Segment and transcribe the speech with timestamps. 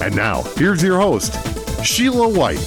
[0.00, 1.34] And now, here's your host,
[1.84, 2.62] Sheila White.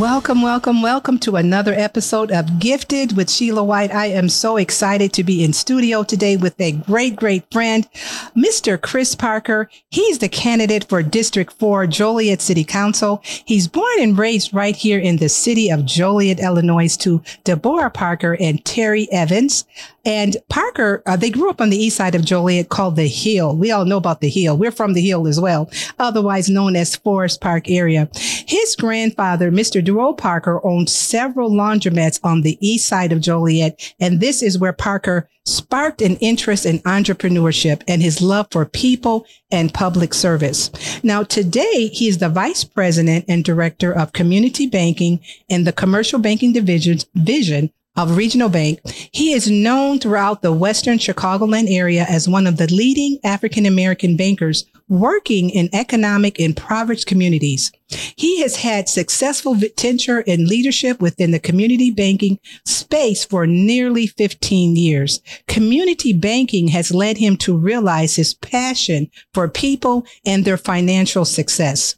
[0.00, 3.92] Welcome, welcome, welcome to another episode of Gifted with Sheila White.
[3.92, 7.86] I am so excited to be in studio today with a great, great friend,
[8.34, 8.80] Mr.
[8.80, 9.68] Chris Parker.
[9.90, 13.20] He's the candidate for District 4 Joliet City Council.
[13.44, 18.38] He's born and raised right here in the city of Joliet, Illinois to Deborah Parker
[18.40, 19.66] and Terry Evans.
[20.04, 23.56] And Parker, uh, they grew up on the east side of Joliet called the Hill.
[23.56, 24.56] We all know about the Hill.
[24.56, 28.08] We're from the Hill as well, otherwise known as Forest Park area.
[28.14, 29.82] His grandfather, Mr.
[29.82, 33.94] Duro Parker, owned several laundromats on the east side of Joliet.
[33.98, 39.26] And this is where Parker sparked an interest in entrepreneurship and his love for people
[39.50, 40.70] and public service.
[41.02, 46.18] Now, today, he is the vice president and director of community banking in the commercial
[46.18, 48.80] banking division's vision of Regional Bank.
[49.12, 54.16] He is known throughout the Western Chicagoland area as one of the leading African American
[54.16, 57.72] bankers working in economic impoverished communities.
[58.16, 64.76] He has had successful tenure in leadership within the community banking space for nearly 15
[64.76, 65.20] years.
[65.46, 71.96] Community banking has led him to realize his passion for people and their financial success.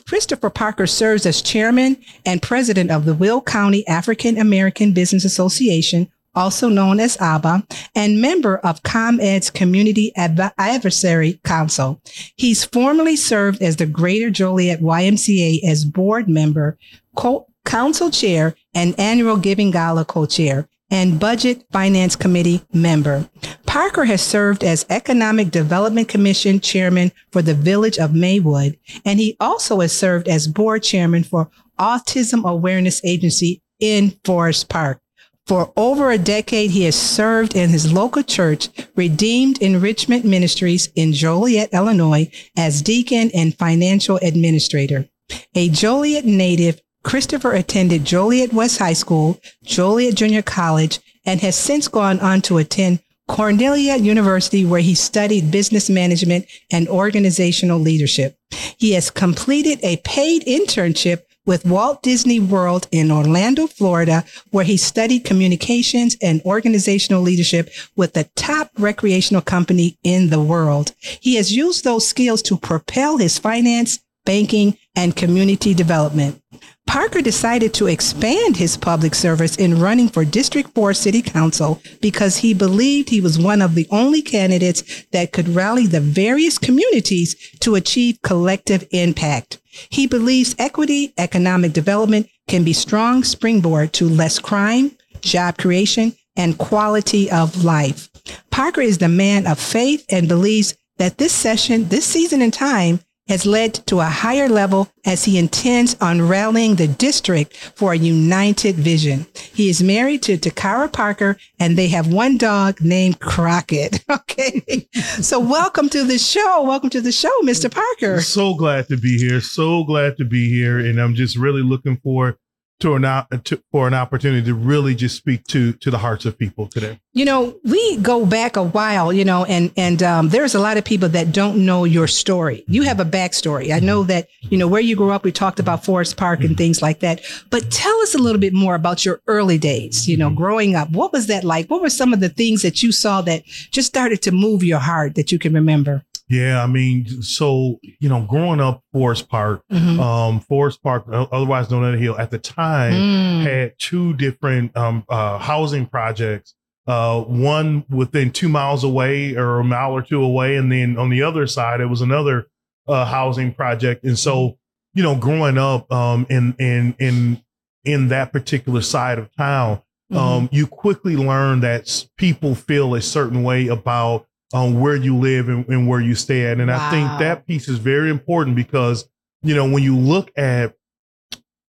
[0.00, 6.10] Christopher Parker serves as chairman and president of the Will County African American Business Association,
[6.34, 12.00] also known as ABA, and member of ComEd's Community Advisory Council.
[12.36, 16.78] He's formerly served as the Greater Joliet YMCA as board member,
[17.16, 23.28] co- council chair, and annual Giving Gala co-chair and Budget Finance Committee member.
[23.66, 29.36] Parker has served as Economic Development Commission chairman for the Village of Maywood, and he
[29.40, 35.00] also has served as board chairman for Autism Awareness Agency in Forest Park.
[35.46, 41.14] For over a decade, he has served in his local church, Redeemed Enrichment Ministries in
[41.14, 45.08] Joliet, Illinois, as deacon and financial administrator.
[45.54, 51.88] A Joliet native, Christopher attended Joliet West High School, Joliet Junior College, and has since
[51.88, 58.36] gone on to attend Cornelia University, where he studied business management and organizational leadership.
[58.76, 64.76] He has completed a paid internship with Walt Disney World in Orlando, Florida, where he
[64.76, 70.92] studied communications and organizational leadership with the top recreational company in the world.
[71.00, 76.42] He has used those skills to propel his finance, banking, and community development.
[76.88, 82.38] Parker decided to expand his public service in running for District 4 City Council because
[82.38, 87.36] he believed he was one of the only candidates that could rally the various communities
[87.60, 89.58] to achieve collective impact.
[89.90, 96.56] He believes equity, economic development can be strong springboard to less crime, job creation, and
[96.56, 98.08] quality of life.
[98.50, 103.00] Parker is the man of faith and believes that this session, this season and time
[103.28, 107.96] has led to a higher level as he intends on rallying the district for a
[107.98, 109.26] united vision.
[109.34, 114.04] He is married to Takara Parker and they have one dog named Crockett.
[114.28, 114.88] Okay.
[115.20, 116.62] so welcome to the show.
[116.62, 117.70] Welcome to the show, Mr.
[117.70, 118.20] Parker.
[118.20, 119.40] So glad to be here.
[119.40, 120.78] So glad to be here.
[120.78, 122.36] And I'm just really looking forward
[122.80, 126.24] to an uh, to, for an opportunity to really just speak to to the hearts
[126.24, 127.00] of people today.
[127.12, 130.76] You know, we go back a while, you know, and and um, there's a lot
[130.76, 132.64] of people that don't know your story.
[132.68, 133.74] You have a backstory.
[133.74, 135.24] I know that you know where you grew up.
[135.24, 136.56] We talked about Forest Park and mm-hmm.
[136.56, 137.20] things like that.
[137.50, 140.08] But tell us a little bit more about your early days.
[140.08, 140.36] You know, mm-hmm.
[140.36, 140.90] growing up.
[140.90, 141.68] What was that like?
[141.68, 144.78] What were some of the things that you saw that just started to move your
[144.78, 146.04] heart that you can remember?
[146.28, 149.98] Yeah, I mean, so you know, growing up Forest Park, mm-hmm.
[149.98, 153.42] um, Forest Park, otherwise known as Hill, at the time mm.
[153.42, 156.54] had two different um, uh, housing projects.
[156.86, 161.10] Uh, one within two miles away or a mile or two away, and then on
[161.10, 162.46] the other side, it was another
[162.86, 164.04] uh, housing project.
[164.04, 164.58] And so,
[164.94, 167.42] you know, growing up um, in in in
[167.84, 169.82] in that particular side of town,
[170.12, 170.16] mm-hmm.
[170.16, 175.48] um, you quickly learn that people feel a certain way about on where you live
[175.48, 176.58] and, and where you stay at.
[176.58, 176.88] And wow.
[176.88, 179.08] I think that piece is very important because,
[179.42, 180.74] you know, when you look at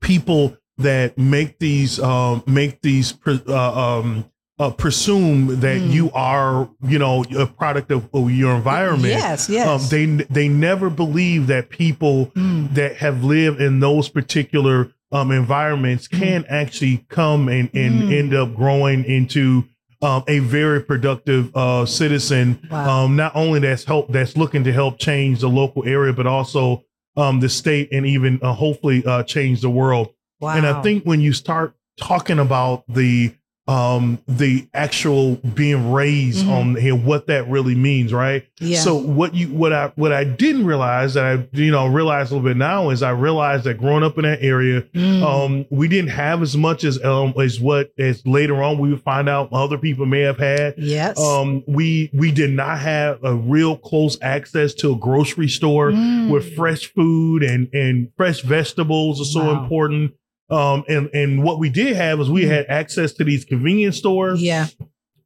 [0.02, 4.30] people that make these, um, make these, uh, um,
[4.60, 5.92] uh, presume that Mm.
[5.92, 9.14] you are, you know, a product of, of your environment.
[9.14, 9.68] Yes, yes.
[9.68, 12.74] Um, they they never believe that people Mm.
[12.74, 18.12] that have lived in those particular um, environments can actually come and, and Mm.
[18.12, 19.66] end up growing into
[20.02, 22.60] um, a very productive uh, citizen.
[22.70, 23.06] Wow.
[23.06, 26.84] Um, not only that's help that's looking to help change the local area, but also
[27.16, 30.14] um, the state and even uh, hopefully uh, change the world.
[30.40, 30.56] wow.
[30.56, 33.34] And I think when you start talking about the
[33.68, 36.50] um the actual being raised Mhm.
[36.52, 38.80] on here what that really means right yeah.
[38.80, 42.36] so what you what i what i didn't realize that i you know realize a
[42.36, 45.22] little bit now is i realized that growing up in that area Mm.
[45.24, 49.02] um we didn't have as much as um as what as later on we would
[49.04, 51.20] find out other people may have had yes.
[51.20, 56.30] um we we did not have a real close access to a grocery store Mm.
[56.30, 59.64] where fresh food and and fresh vegetables are so Wow.
[59.64, 60.14] important
[60.50, 62.50] um and and what we did have is we Mm.
[62.50, 64.68] had access to these convenience stores yeah.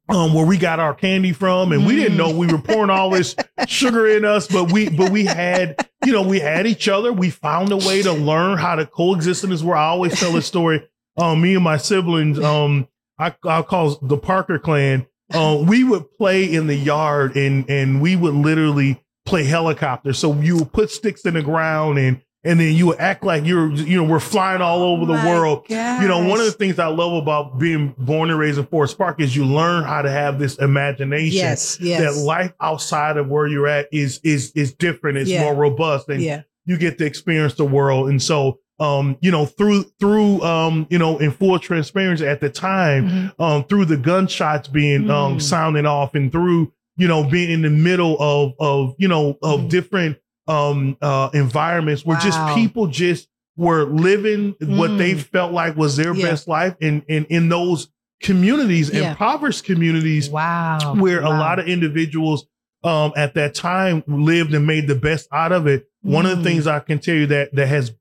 [0.08, 2.18] um where we got our candy from and we didn't Mm.
[2.18, 3.36] know we were pouring all this
[3.68, 7.30] sugar in us but we but we had you know we had each other we
[7.30, 10.46] found a way to learn how to coexist in this world i always tell this
[10.46, 10.82] story
[11.18, 16.10] um me and my siblings um i i call the parker clan um we would
[16.18, 20.90] play in the yard and and we would literally play helicopter so you would put
[20.90, 24.60] sticks in the ground and and then you act like you're you know we're flying
[24.60, 27.94] all over the My world you know, one of the things I love about being
[27.98, 31.36] born and raised in Forest Park is you learn how to have this imagination.
[31.36, 32.00] yes, yes.
[32.00, 35.18] That life outside of where you're at is is is different.
[35.18, 35.42] It's Yeah.
[35.44, 36.42] more robust, and yeah.
[36.66, 38.08] you get to experience the world.
[38.08, 42.50] And so, um, you know, through through um, you know, in full transparency at the
[42.50, 43.08] time,
[43.38, 43.40] Mhm.
[43.40, 45.42] um, through the gunshots being um Mm.
[45.42, 49.60] sounding off, and through you know being in the middle of of you know of
[49.62, 49.68] Mhm.
[49.68, 50.16] different
[50.48, 52.22] um uh environments where Wow.
[52.22, 55.20] just people just were living what they Mm.
[55.20, 56.30] felt like was their Yeah.
[56.30, 57.88] best life in in in those
[58.22, 59.10] communities Yeah.
[59.10, 60.94] impoverished communities Wow.
[60.96, 62.46] where a lot of individuals
[62.84, 66.42] um at that time lived and made the best out of it one of Mm.
[66.42, 67.92] the things i can tell you that that has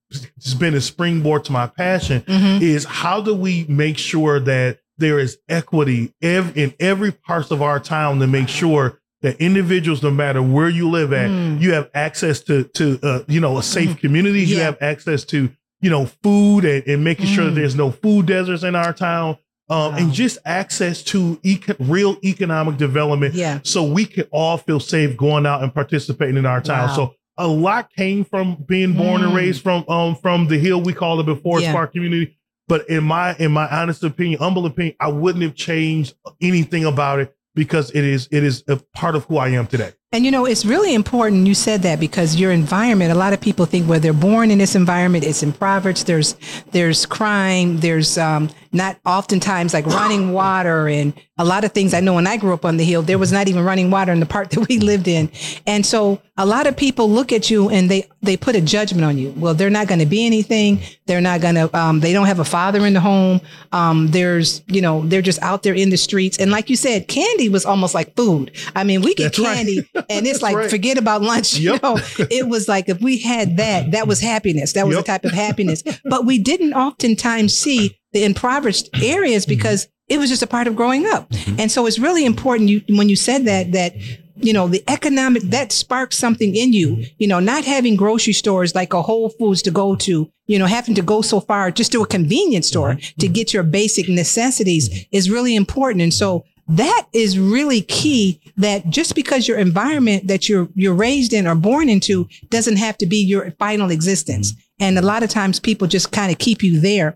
[0.58, 2.62] been a springboard to my passion Mhm.
[2.62, 7.62] is how do we make sure that there is equity ev- in every parts of
[7.62, 11.62] our town to make sure that individuals, no matter where you live at, Mm.
[11.62, 14.42] you have access to to uh, you know a safe community.
[14.44, 15.50] You have access to
[15.82, 17.56] you know food and, and making sure that Mm.
[17.56, 19.38] there's no food deserts in our town,
[19.70, 19.98] um, Wow.
[19.98, 23.60] and just access to eco- real economic development, Yeah.
[23.64, 26.90] so we can all feel safe going out and participating in our town.
[26.90, 26.96] Wow.
[26.96, 29.36] So a lot came from being born and Mm.
[29.38, 31.72] raised from um from the hill we call it before Yeah.
[31.74, 32.38] Park community.
[32.68, 37.20] But in my in my honest opinion, humble opinion, I wouldn't have changed anything about
[37.20, 39.94] it because it is it is a part of who I am today.
[40.14, 43.40] And you know, it's really important you said that because your environment, a lot of
[43.40, 46.06] people think where they're born in this environment, it's impoverished.
[46.06, 46.36] There's
[46.72, 51.94] there's crime, there's um not oftentimes like running water and a lot of things.
[51.94, 54.12] I know when I grew up on the hill, there was not even running water
[54.12, 55.32] in the part that we lived in.
[55.66, 59.04] And so a lot of people look at you and they they put a judgment
[59.04, 59.34] on you.
[59.38, 60.82] Well, they're not going to be anything.
[61.06, 63.42] They're not going to um they don't have a father in the home.
[63.72, 66.38] Um there's, you know, they're just out there in the streets.
[66.38, 68.52] And like you said, candy was almost like food.
[68.76, 69.68] I mean, we get That's right.
[70.10, 70.70] and it's like right.
[70.70, 71.58] forget about lunch.
[71.58, 71.74] Yep.
[71.74, 71.98] You know,
[72.30, 74.74] it was like if we had that, that was happiness.
[74.74, 75.04] That was Yep.
[75.04, 75.84] a type of happiness.
[76.06, 79.50] But we didn't oftentimes see the impoverished areas Mm-hmm.
[79.50, 81.30] because it was just a part of growing up.
[81.30, 81.60] Mm-hmm.
[81.60, 83.96] And so it's really important you when you said that that
[84.36, 88.74] you know the economic that sparked something in you you know not having grocery stores
[88.74, 91.92] like a whole foods to go to you know having to go so far just
[91.92, 93.20] to a convenience store mm-hmm.
[93.20, 95.04] to get your basic necessities mm-hmm.
[95.12, 96.44] is really important and so
[96.78, 101.56] that is really key that just because your environment that you're you're raised in or
[101.56, 104.54] born into doesn't have to be your final existence.
[104.80, 107.16] And a lot of times people just kind of keep you there.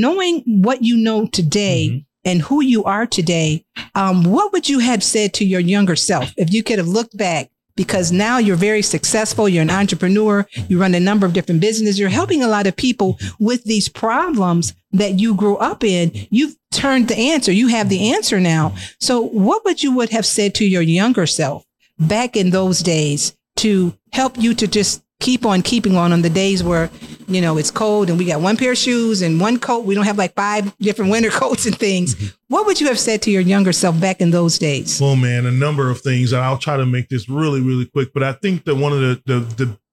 [0.00, 5.02] Knowing what you know today and who you are today um, what would you have
[5.02, 6.32] said to your younger self?
[6.36, 10.80] If you could have looked back because now you're very successful you're an entrepreneur you
[10.80, 14.74] run a number of different businesses you're helping a lot of people with these problems
[14.98, 16.12] that you grew up in.
[16.30, 18.74] You've turned the answer you have the answer now.
[19.00, 21.64] So what would you would have said to your younger self
[21.98, 26.30] back in those days to help you to just keep on keeping on on the
[26.30, 26.90] days where
[27.28, 29.94] you know it's cold and we got one pair of shoes and one coat we
[29.94, 33.30] don't have like five different winter coats and things what would you have said to
[33.30, 36.58] your younger self back in those days Well, man, a number of things, and I'll
[36.58, 38.12] try to make this really, really quick.
[38.12, 39.40] But I think that one of the the,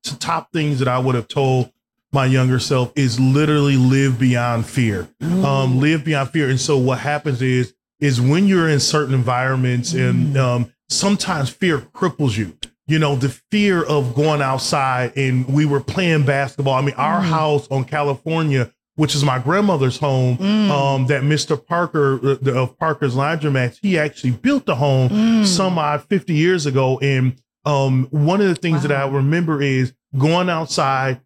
[0.03, 1.71] the top things that I would have told
[2.11, 5.07] my younger self is literally live beyond fear.
[5.21, 6.49] Um, live beyond fear.
[6.49, 11.79] And so what happens is is when you're in certain environments, and um, sometimes fear
[11.79, 12.55] cripples you.
[12.87, 16.73] You know, the fear of going outside, and we were playing basketball.
[16.73, 17.25] I mean, our Mm.
[17.29, 20.69] house on California which is my grandmother's home, Mm.
[20.69, 21.57] um, that Mr.
[21.65, 25.45] Parker uh, the, of Parker's Laundromat, he actually built the home Mm.
[25.47, 26.99] some odd 50 years ago.
[27.01, 27.33] And
[27.65, 31.21] um, one of the things that I remember is going outside,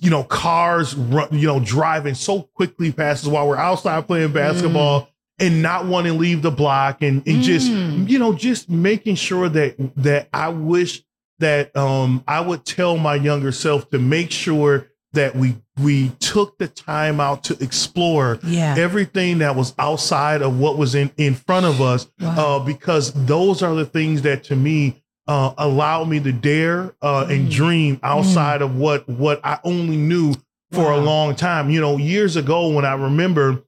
[0.00, 4.32] you know, cars, run, you know, driving so quickly past us while we're outside playing
[4.32, 5.08] basketball
[5.38, 8.08] and not wanting to leave the block and, and just, Mm.
[8.08, 11.02] you know, just making sure that, that I wish
[11.40, 16.58] that um, I would tell my younger self to make sure that we, we took
[16.58, 18.74] the time out to explore Yeah.
[18.78, 22.58] everything that was outside of what was in, in front of us Wow.
[22.60, 27.26] uh, because those are the things that to me uh, allow me to dare uh,
[27.30, 27.50] and Mm.
[27.52, 30.34] dream outside of what what I only knew
[30.72, 31.70] for a long time.
[31.70, 33.62] You know, years ago when I remember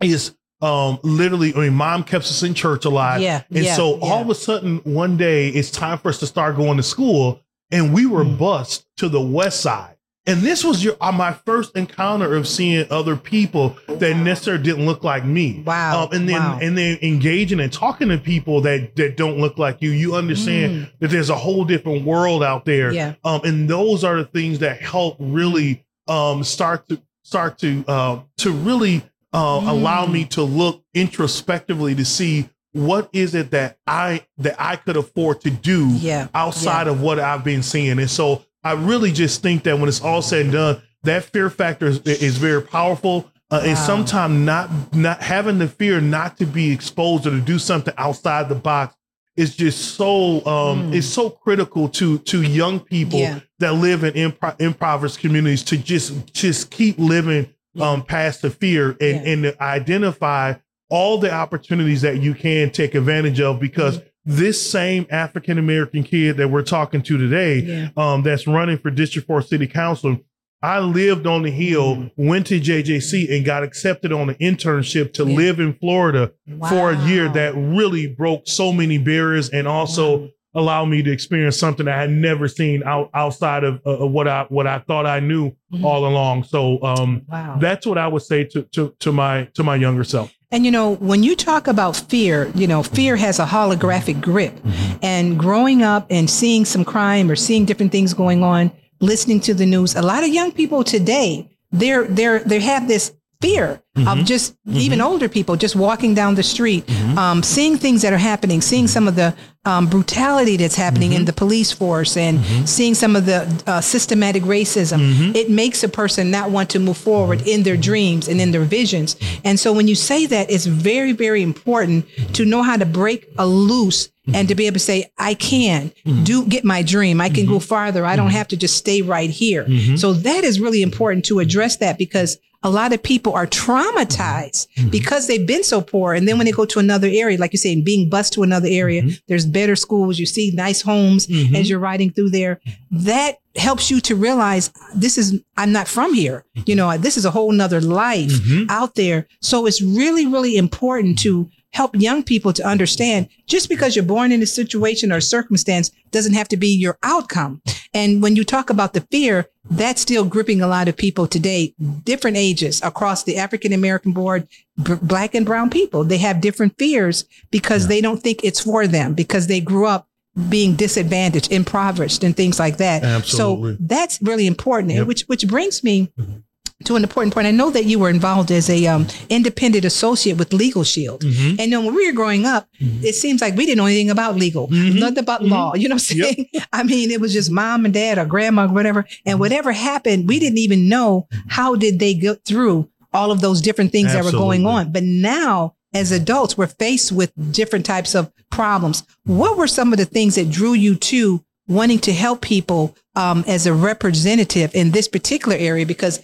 [0.00, 3.20] is um literally I mean mom kept us in church a lot.
[3.20, 4.04] Yeah, And yeah, so yeah.
[4.04, 7.40] all of a sudden one day it's time for us to start going to school
[7.70, 8.38] and we were Mm.
[8.38, 9.94] bused to the west side.
[10.26, 14.84] And this was your uh, my first encounter of seeing other people that necessarily didn't
[14.84, 15.62] look like me.
[15.64, 16.02] Wow.
[16.04, 16.58] Um, and then Wow.
[16.60, 19.90] and then engaging and talking to people that that don't look like you.
[19.90, 22.90] You understand that there's a whole different world out there.
[22.90, 22.94] Mm.
[22.94, 23.14] Yeah.
[23.24, 28.18] Um, and those are the things that help really um start to start to uh,
[28.38, 29.68] to really uh, Mm.
[29.68, 34.96] allow me to look introspectively to see what is it that I that I could
[34.96, 36.28] afford to do Yeah.
[36.34, 37.98] outside of what I've been seeing.
[37.98, 41.48] And so I really just think that when it's all said and done, that fear
[41.50, 43.30] factor is, is very powerful.
[43.50, 47.58] Uh, And sometimes not not having the fear not to be exposed or to do
[47.58, 48.94] something outside the box
[49.36, 50.94] is just so um Mm.
[50.94, 53.40] it's so critical to to young people Yeah.
[53.60, 57.46] that live in impro- impoverished communities to just just keep living
[57.80, 59.50] um past the fear and Yeah.
[59.50, 60.54] and identify
[60.90, 66.36] all the opportunities that you can take advantage of because this same African American kid
[66.38, 67.88] that we're talking to today Yeah.
[67.96, 70.18] um, that's running for District 4 City Council.
[70.60, 75.24] I lived on the hill, went to JJC, and got accepted on an internship to
[75.24, 75.36] Yeah.
[75.36, 76.32] live in Florida
[76.68, 80.28] for a year that really broke so many barriers and also Wow.
[80.58, 84.44] Allowed me to experience something I had never seen out, outside of, uh, what I
[84.48, 85.84] what I thought I knew Mhm.
[85.84, 86.44] all along.
[86.44, 87.56] So um, Wow.
[87.60, 90.32] that's what I would say to, to to my to my younger self.
[90.50, 94.54] And you know, when you talk about fear, you know, fear has a holographic grip.
[95.02, 99.52] And growing up and seeing some crime or seeing different things going on, listening to
[99.54, 103.12] the news, a lot of young people today, they're they're they have this
[103.42, 104.24] fear of mm-hmm.
[104.24, 104.76] just mm-hmm.
[104.76, 107.18] even older people just walking down the street, mm-hmm.
[107.18, 111.24] um, seeing things that are happening, seeing some of the um, brutality that's happening in
[111.24, 115.34] the police force, and seeing some of the uh, systematic racism.
[115.34, 118.62] It makes a person not want to move forward in their dreams and in their
[118.62, 119.16] visions.
[119.44, 123.28] And so when you say that, it's very, very important to know how to break
[123.36, 125.92] a loose and to be able to say, I can
[126.22, 127.20] do get my dream.
[127.20, 128.04] I can go farther.
[128.04, 129.66] I don't have to just stay right here.
[129.96, 133.46] So that is really important to address that because a lot of people are
[133.88, 134.80] traumatized mm-hmm.
[134.80, 134.90] Mm-hmm.
[134.90, 136.14] because they've been so poor.
[136.14, 138.68] And then when they go to another area, like you say, being bused to another
[138.70, 139.14] area, mm-hmm.
[139.26, 142.60] there's better schools, you see nice homes as you're riding through there.
[142.90, 146.44] That helps you to realize this is, I'm not from here.
[146.66, 148.32] You know, this is a whole nother life
[148.68, 149.26] out there.
[149.40, 154.32] So it's really, really important to help young people to understand just because you're born
[154.32, 157.60] in a situation or circumstance doesn't have to be your outcome.
[157.92, 161.74] And when you talk about the fear, that's still gripping a lot of people today,
[162.04, 164.48] different ages across the African American board,
[164.82, 166.04] b- black and brown people.
[166.04, 170.08] They have different fears because they don't think it's for them because they grew up
[170.48, 173.02] being disadvantaged, impoverished, and things like that.
[173.02, 173.72] Absolutely.
[173.72, 174.90] So that's really important.
[174.92, 175.06] And Yep.
[175.08, 176.38] which which brings me mm-hmm.
[176.84, 177.46] To an important point.
[177.46, 181.22] I know that you were involved as a um, independent associate with Legal Shield.
[181.22, 181.60] Mm-hmm.
[181.60, 184.36] And then when we were growing up, it seems like we didn't know anything about
[184.36, 184.98] legal, Mhm.
[185.00, 185.50] nothing about Mhm.
[185.50, 185.74] law.
[185.74, 186.34] You know what I'm Yep.
[186.34, 186.46] saying?
[186.72, 189.06] I mean, it was just mom and dad or grandma or whatever.
[189.26, 193.60] And whatever happened, we didn't even know how did they get through all of those
[193.60, 194.92] different things that were going on.
[194.92, 199.02] But now, as adults, we're faced with different types of problems.
[199.24, 203.42] What were some of the things that drew you to wanting to help people um,
[203.48, 205.84] as a representative in this particular area?
[205.84, 206.20] Because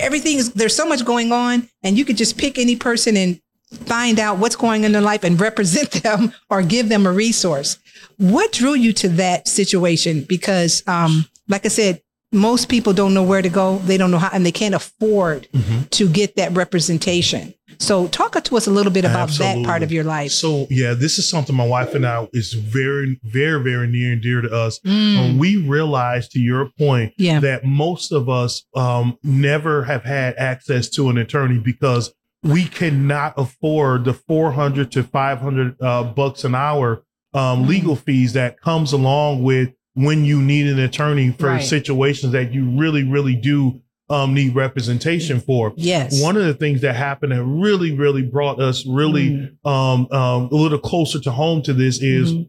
[0.00, 3.40] everything is there's so much going on and you could just pick any person and
[3.72, 7.12] find out what's going on in their life and represent them or give them a
[7.12, 7.78] resource.
[8.16, 10.24] What drew you to that situation?
[10.28, 12.00] Because um like i said
[12.34, 15.48] most people don't know where to go they don't know how and they can't afford
[15.54, 15.82] Mm-hmm.
[15.90, 19.90] to get that representation so talk to us a little bit about that part of
[19.90, 23.88] your life So yeah, this is something my wife and I is very, very, very
[23.88, 24.78] near and dear to us.
[24.80, 30.36] Mm, we realized, to your point, yeah that most of us um, never have had
[30.36, 32.14] access to an attorney because
[32.44, 37.02] we cannot afford the 400 to 500 uh, bucks an hour
[37.34, 37.66] um, Mhm.
[37.68, 41.62] legal fees that comes along with when you need an attorney for Right.
[41.64, 45.72] situations that you really, really do um, need representation for.
[45.76, 46.20] Yes.
[46.22, 49.30] One of the things that happened that really, really brought us really
[49.64, 49.66] Mm.
[49.70, 52.46] um, um, a little closer to home to this is Mhm.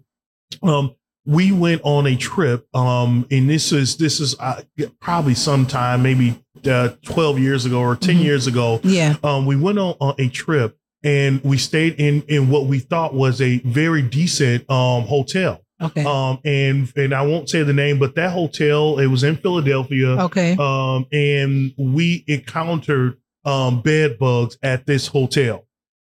[0.64, 0.92] um,
[1.26, 4.62] we went on a trip, um, and this is this is uh,
[5.00, 6.36] probably sometime maybe
[6.70, 8.24] uh, twelve years ago or 10 Mhm.
[8.24, 8.82] years ago.
[8.84, 9.16] yeah.
[9.24, 10.76] Um, we went on, on a trip
[11.06, 15.62] and we stayed in in what we thought was a very decent um, hotel.
[15.82, 16.06] Okay.
[16.06, 20.12] Um, and and I won't say the name, but that hotel it was in Philadelphia.
[20.24, 20.56] okay.
[20.58, 25.66] Um, and we encountered um, bed bugs at this hotel.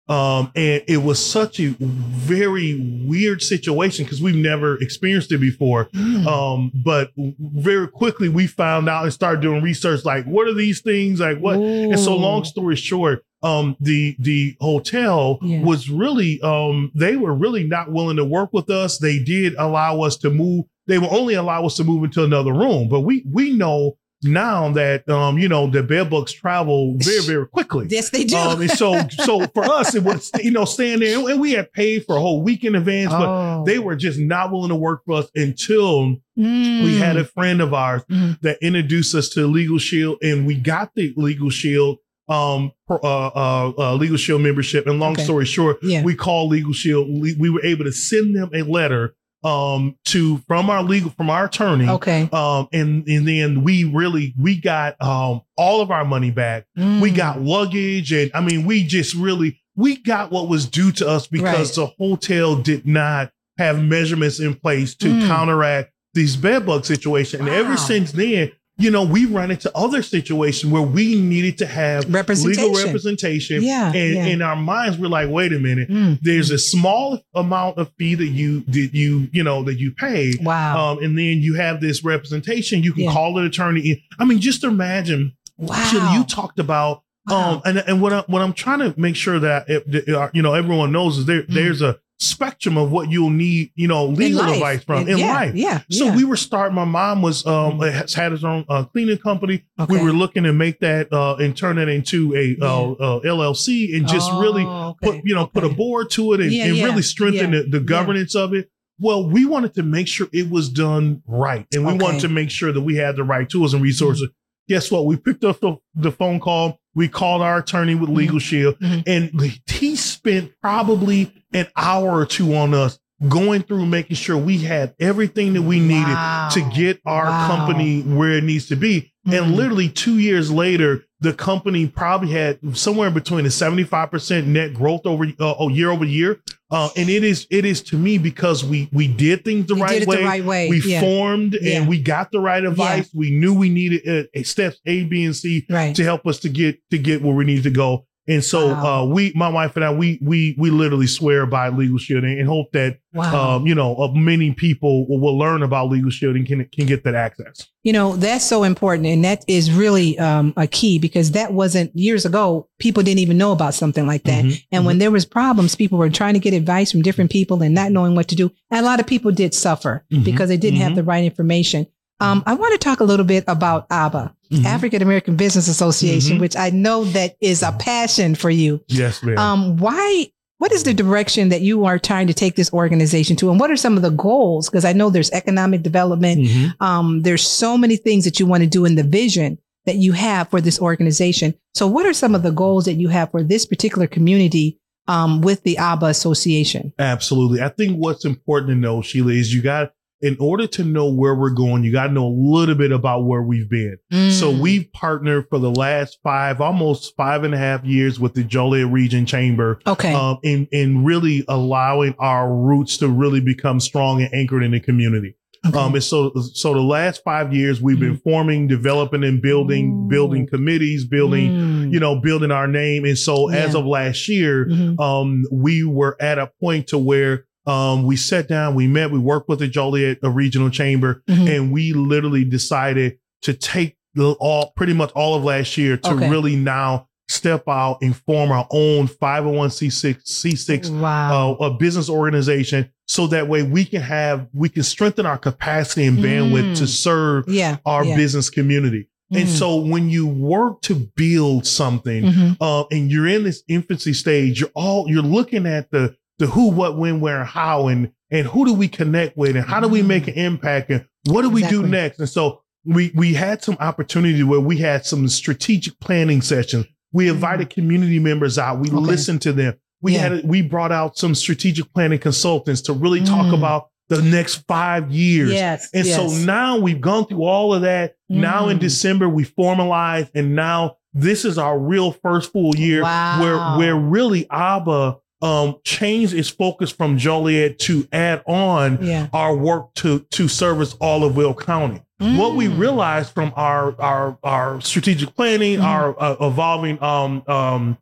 [0.09, 5.91] Um, and it was such a very weird situation because we've never experienced it before.
[5.91, 6.27] Mm.
[6.27, 10.81] Um, but very quickly we found out and started doing research like, what are these
[10.81, 11.21] things?
[11.21, 11.59] Like, what?
[11.59, 15.63] And so, long story short, um, the the hotel Yeah.
[15.63, 18.99] was really um, they were really not willing to work with us.
[18.99, 20.65] They did allow us to move.
[20.87, 24.69] They will only allow us to move into another room, but we we know now
[24.73, 27.87] that um, you know the bed bugs travel very very quickly.
[27.89, 28.37] Yes, they do.
[28.37, 31.73] Um, and so so for us it was you know staying there and we had
[31.73, 33.65] paid for a whole week in advance, but Oh.
[33.65, 37.21] they were just not willing to work for us until we had Mm.
[37.21, 38.41] a friend of ours Mhm.
[38.41, 43.73] that introduced us to Legal Shield, and we got the Legal Shield um uh, uh,
[43.79, 44.87] uh Legal Shield membership.
[44.87, 45.25] And long Okay.
[45.25, 46.03] story short, Yeah.
[46.03, 47.09] we called Legal Shield.
[47.09, 51.31] We, we were able to send them a letter um to from our legal from
[51.31, 51.89] our attorney.
[51.89, 52.29] Okay.
[52.33, 56.67] Um and and then we really we got um all of our money back.
[56.77, 57.17] We Mm.
[57.17, 61.29] got luggage and I mean we just really we got what was due to us
[61.29, 65.27] because the hotel did not have measurements in place to Mm.
[65.29, 67.39] counteract these bed bug situation.
[67.41, 67.55] And Wow.
[67.55, 72.13] ever since then, you know, we run into other situations where we needed to have
[72.13, 72.63] representation.
[72.73, 73.63] legal representation.
[73.63, 74.27] Yeah, And yeah.
[74.27, 76.19] in our minds, we're like, wait a minute, Mm.
[76.23, 80.33] there's a small amount of fee that you did you, you know, that you pay.
[80.41, 80.93] Wow.
[80.93, 82.83] Um, and then you have this representation.
[82.83, 83.13] You can Yeah.
[83.13, 84.05] call an attorney.
[84.19, 86.15] I mean, just imagine wow.
[86.15, 87.55] You talked about Wow.
[87.57, 90.31] um and and what I, what I'm trying to make sure that it, that, uh,
[90.33, 91.53] you know everyone knows is there Mm.
[91.55, 95.33] there's a spectrum of what you'll need you know legal advice from In- in yeah,
[95.33, 95.55] life.
[95.55, 95.83] Yeah.
[95.91, 96.17] So yeah.
[96.17, 96.75] we were starting.
[96.75, 97.93] My mom was um Mm.
[97.93, 99.65] has had his own uh, cleaning company.
[99.79, 99.93] Okay.
[99.95, 103.97] We were looking to make that uh and turn it into a uh, uh, LLC
[103.97, 106.77] and just really Oh, put you know put a board to it and, Yeah, and
[106.77, 107.85] yeah, really strengthen yeah, the, the yeah.
[107.85, 108.69] governance of it.
[109.01, 112.03] Well, we wanted to make sure it was done right, and we Okay.
[112.05, 114.29] wanted to make sure that we had the right tools and resources.
[114.69, 115.07] Guess what?
[115.07, 116.79] We picked up the, the phone call.
[116.95, 119.03] We called our attorney with Legal Shield, Mhm.
[119.07, 124.59] and he spent probably an hour or two on us going through making sure we
[124.59, 126.49] had everything that we needed Wow.
[126.53, 127.47] to get our Wow.
[127.49, 129.11] company where it needs to be.
[129.27, 129.39] Mhm.
[129.43, 135.01] And literally two years later, the company probably had somewhere between a 75% net growth
[135.05, 136.39] over uh, oh, year over year.
[136.71, 140.01] Uh, and it is it is to me because we we did things the right
[140.01, 140.17] did way.
[140.17, 140.69] the right way.
[140.69, 141.01] We yeah.
[141.01, 141.79] formed Yeah.
[141.79, 143.09] and we got the right advice.
[143.15, 145.97] We knew we needed uh, a steps A, B, and C right.
[145.97, 148.05] to help us to get to get where we need to go.
[148.29, 149.03] And so Wow.
[149.03, 152.47] uh, we, my wife and I, we we we literally swear by legal shielding and
[152.47, 153.57] hope that Wow.
[153.57, 157.05] um, you know uh, many people will, will learn about legal shielding can can get
[157.05, 157.67] that access.
[157.83, 159.07] You know, that's so important.
[159.07, 162.69] And that is really um, a key because that wasn't years ago.
[162.79, 164.45] People didn't even know about something like that.
[164.45, 167.63] Mhm, And when there was problems, people were trying to get advice from different people
[167.63, 168.51] and not knowing what to do.
[168.71, 170.97] And a lot of people did suffer Mhm, because they didn't have mhm.
[170.97, 171.87] the right information.
[172.21, 174.65] Um, I want to talk a little bit about ABBA, Mhm.
[174.65, 176.41] African American Business Association, Mhm.
[176.41, 178.81] which I know that is a passion for you.
[178.89, 179.39] Yes, ma'am.
[179.39, 180.29] Um, why?
[180.59, 183.71] What is the direction that you are trying to take this organization to, and what
[183.71, 184.69] are some of the goals?
[184.69, 186.41] Because I know there's economic development.
[186.49, 186.75] Mhm.
[186.81, 190.13] Um, there's so many things that you want to do in the vision that you
[190.13, 191.55] have for this organization.
[191.75, 195.41] So, what are some of the goals that you have for this particular community um,
[195.43, 196.93] with the ABBA Association?
[196.99, 197.63] Absolutely.
[197.63, 201.35] I think what's important to know, Sheila, is you got in order to know where
[201.35, 203.97] we're going, you got to know a little bit about where we've been.
[204.31, 204.59] So Mm.
[204.61, 208.89] we've partnered for the last five, almost five and a half years with the Joliet
[208.91, 214.33] Region Chamber, okay, um, in in really allowing our roots to really become strong and
[214.35, 215.35] anchored in the community.
[215.67, 215.77] okay.
[215.79, 220.09] Um, and so so the last five years we've been forming, developing, and building, Ooh.
[220.09, 221.93] building committees, building, Mm.
[221.93, 223.05] you know, building our name.
[223.05, 225.01] And so as of last year, Mhm.
[225.01, 229.19] um, we were at a point to where um, we sat down, we met, we
[229.19, 231.49] worked with the Joliet uh, Regional Chamber, Mhm.
[231.57, 236.11] and we literally decided to take the, all pretty much all of last year to
[236.11, 236.29] Okay.
[236.31, 241.53] really now step out and form our own 501c6 C6 wow.
[241.61, 246.07] uh, a business organization so that way we can have we can strengthen our capacity
[246.07, 246.77] and bandwidth Mm.
[246.79, 247.77] to serve yeah.
[247.85, 248.17] our yeah.
[248.17, 249.09] business community.
[249.31, 249.59] And Mm.
[249.59, 252.57] so when you work to build something Mhm.
[252.63, 256.71] uh, and you're in this infancy stage, you're all you're looking at the the who,
[256.71, 259.89] what, when, where, and how, and and who do we connect with, and how do
[259.89, 262.19] we make an impact, and what do we do next?
[262.19, 266.87] And so we we had some opportunity where we had some strategic planning sessions.
[267.13, 268.81] We invited community members out.
[268.81, 268.97] We Okay.
[268.99, 269.75] listened to them.
[270.03, 270.19] We Yeah.
[270.35, 273.55] had we brought out some strategic planning consultants to really talk Mm.
[273.59, 275.53] about the next five years.
[275.53, 275.89] Yes.
[275.93, 278.15] And so now we've gone through all of that.
[278.29, 278.81] Now in Mm.
[278.81, 283.41] December we formalized, and now this is our real first full year Wow.
[283.41, 289.29] where where really ABBA um changed its focus from Joliet to add on yeah.
[289.33, 292.03] our work to to service all of Will County.
[292.21, 292.79] What we Mm.
[292.79, 295.85] realized from our our our strategic planning, Mhm.
[295.85, 297.99] our uh, evolving um um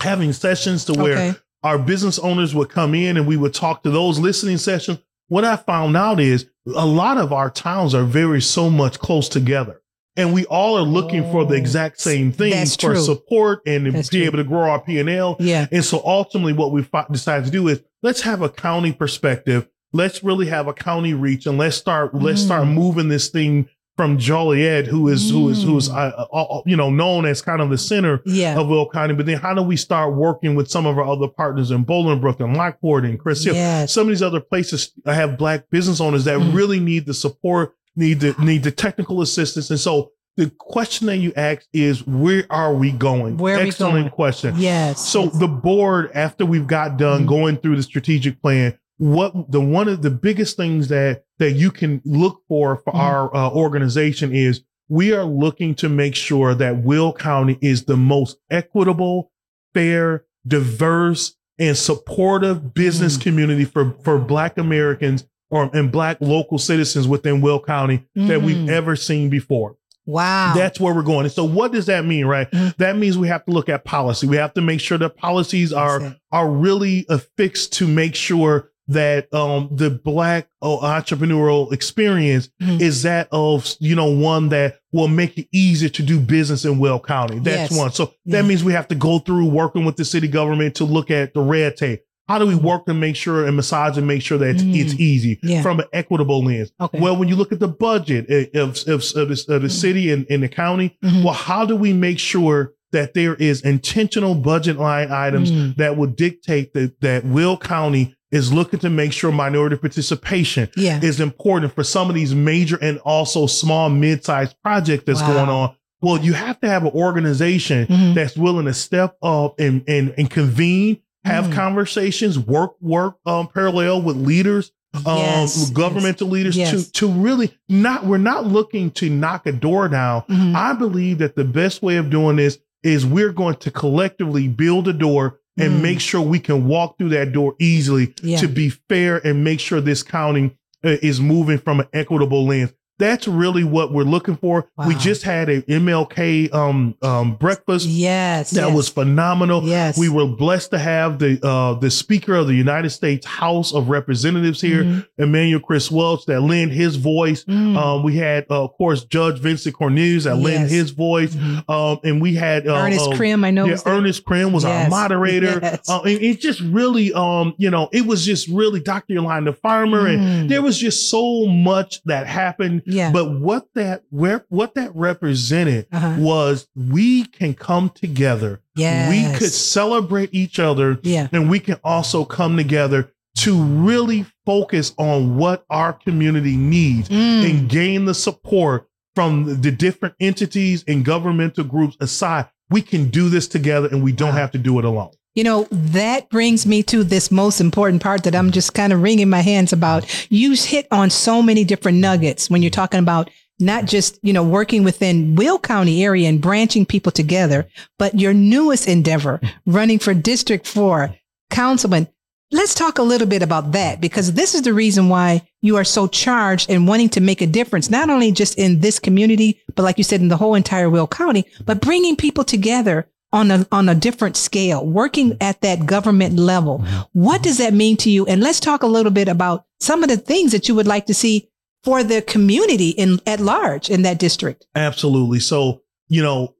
[0.00, 1.34] having sessions to where Okay.
[1.62, 4.98] our business owners would come in and we would talk to those listening sessions.
[5.28, 9.28] What I found out is a lot of our towns are very so much close
[9.28, 9.80] together.
[10.20, 12.96] And we all are looking for the Oh, exact same thing for true.
[13.00, 14.26] support and That's be true.
[14.26, 15.36] able to grow our P&L.
[15.40, 15.66] Yeah.
[15.72, 19.68] And so ultimately what we fi- decided to do is let's have a county perspective.
[19.92, 22.74] Let's really have a county reach and let's start let's start Mm.
[22.74, 25.94] moving this thing from Joliet, who is who is who is Mm.
[25.96, 28.58] uh, uh, uh, you know known as kind of the center Yeah.
[28.58, 29.14] of Will County.
[29.14, 32.40] But then how do we start working with some of our other partners in Bolingbrook
[32.40, 33.54] and Lockport and Crest Hill?
[33.54, 33.92] Yes.
[33.92, 36.54] Some of these other places have black business owners that Mm.
[36.54, 39.70] really need the support, need the need the technical assistance.
[39.70, 43.36] And so the question that you ask is where are we going?
[43.36, 44.10] Where Excellent going?
[44.10, 44.54] question.
[44.56, 45.06] Yes.
[45.06, 47.28] So the board, after we've got done Mhm.
[47.28, 51.70] going through the strategic plan, what the one of the biggest things that that you
[51.70, 52.98] can look for for Mhm.
[52.98, 57.96] our uh, organization is we are looking to make sure that Will County is the
[57.96, 59.30] most equitable,
[59.74, 63.20] fair, diverse, and supportive business Mm.
[63.22, 68.56] community for for Black Americans or and Black local citizens within Will County that we've
[68.56, 68.68] Mhm.
[68.70, 69.76] ever seen before.
[70.06, 70.54] wow.
[70.56, 71.24] That's where we're going.
[71.26, 72.50] And so what does that mean, right?
[72.50, 72.76] Mhm.
[72.78, 74.26] That means we have to look at policy.
[74.26, 79.32] We have to make sure that policies are are really affixed to make sure that
[79.32, 82.80] um the black uh, entrepreneurial experience Mhm.
[82.80, 86.78] is that of you know one that will make it easier to do business in
[86.80, 87.38] Will County.
[87.38, 87.78] That's Yes.
[87.78, 87.92] one.
[87.92, 88.40] So Yeah.
[88.42, 91.34] that means we have to go through working with the city government to look at
[91.34, 92.00] the red tape.
[92.30, 94.76] How do we work to make sure and massage and make sure that it's, Mm.
[94.76, 95.62] it's easy Yeah.
[95.62, 96.70] from an equitable lens?
[96.80, 97.00] Okay.
[97.00, 99.70] Well, when you look at the budget of, of, of, the, of the Mhm.
[99.72, 101.24] city and, and the county, Mhm.
[101.24, 105.76] well, how do we make sure that there is intentional budget line items Mm.
[105.78, 111.00] that will dictate that, that Will County is looking to make sure minority participation yeah.
[111.02, 115.32] is important for some of these major and also small mid-sized projects that's Wow.
[115.34, 115.70] going on?
[116.00, 118.14] Well, you have to have an organization Mhm.
[118.14, 121.52] that's willing to step up and and, and convene, have Mm.
[121.54, 124.72] conversations, work work um, parallel with leaders
[125.06, 126.70] um, Yes, governmental leaders yes.
[126.70, 130.22] to to really not we're not looking to knock a door down.
[130.28, 130.54] Mhm.
[130.56, 134.88] I believe that the best way of doing this is we're going to collectively build
[134.88, 135.82] a door and Mm.
[135.82, 138.38] make sure we can walk through that door easily Yeah.
[138.38, 142.72] to be fair and make sure this county uh, is moving from an equitable lens.
[143.00, 144.68] That's really what we're looking for.
[144.86, 148.50] We just had a MLK um, um, breakfast Yes.
[148.50, 148.76] that yes.
[148.76, 149.64] was phenomenal.
[149.64, 149.98] Yes.
[149.98, 153.88] We were blessed to have the uh, the Speaker of the United States House of
[153.88, 155.06] Representatives here, Mhm.
[155.18, 157.44] Emanuel Chris Welch, that lent his voice.
[157.44, 157.76] Mm.
[157.76, 161.34] Um, we had, uh, of course, Judge Vincent Cornelius that lent his voice.
[161.34, 161.68] Mhm.
[161.68, 163.64] Um, and we had uh, Ernest uh, Crim, I know.
[163.66, 163.76] yeah.
[163.86, 165.58] Ernest Crim was our moderator.
[165.62, 165.88] Yes.
[165.88, 169.14] Uh, and it just really, um, you know, it was just really Dr.
[169.14, 170.48] Yolanda Farmer, and Mm.
[170.48, 172.82] there was just so much that happened.
[172.90, 173.10] Yeah.
[173.12, 176.16] But what that where what that represented Uh-huh.
[176.18, 178.60] was we can come together.
[178.76, 179.10] Yes.
[179.10, 181.28] We could celebrate each other, Yeah.
[181.32, 187.48] and we can also come together to really focus on what our community needs Mm.
[187.50, 192.46] and gain the support from the different entities and governmental groups aside.
[192.70, 194.36] We can do this together and we don't Wow.
[194.36, 195.10] have to do it alone.
[195.34, 199.00] You know, that brings me to this most important part that I'm just kind of
[199.00, 200.04] wringing my hands about.
[200.28, 204.42] You hit on so many different nuggets when you're talking about not just, you know,
[204.42, 209.72] working within Will County area and branching people together, but your newest endeavor, mm-hmm.
[209.72, 211.14] running for District 4,
[211.50, 212.08] Councilman.
[212.52, 215.84] Let's talk a little bit about that because this is the reason why you are
[215.84, 219.84] so charged and wanting to make a difference, not only just in this community, but
[219.84, 223.66] like you said, in the whole entire Will County, but bringing people together on a,
[223.70, 226.78] on a different scale, working at that government level.
[227.12, 228.26] What does that mean to you?
[228.26, 231.06] And let's talk a little bit about some of the things that you would like
[231.06, 231.48] to see
[231.84, 234.66] for the community in at large in that district.
[234.74, 235.40] Absolutely.
[235.40, 236.54] So, you know,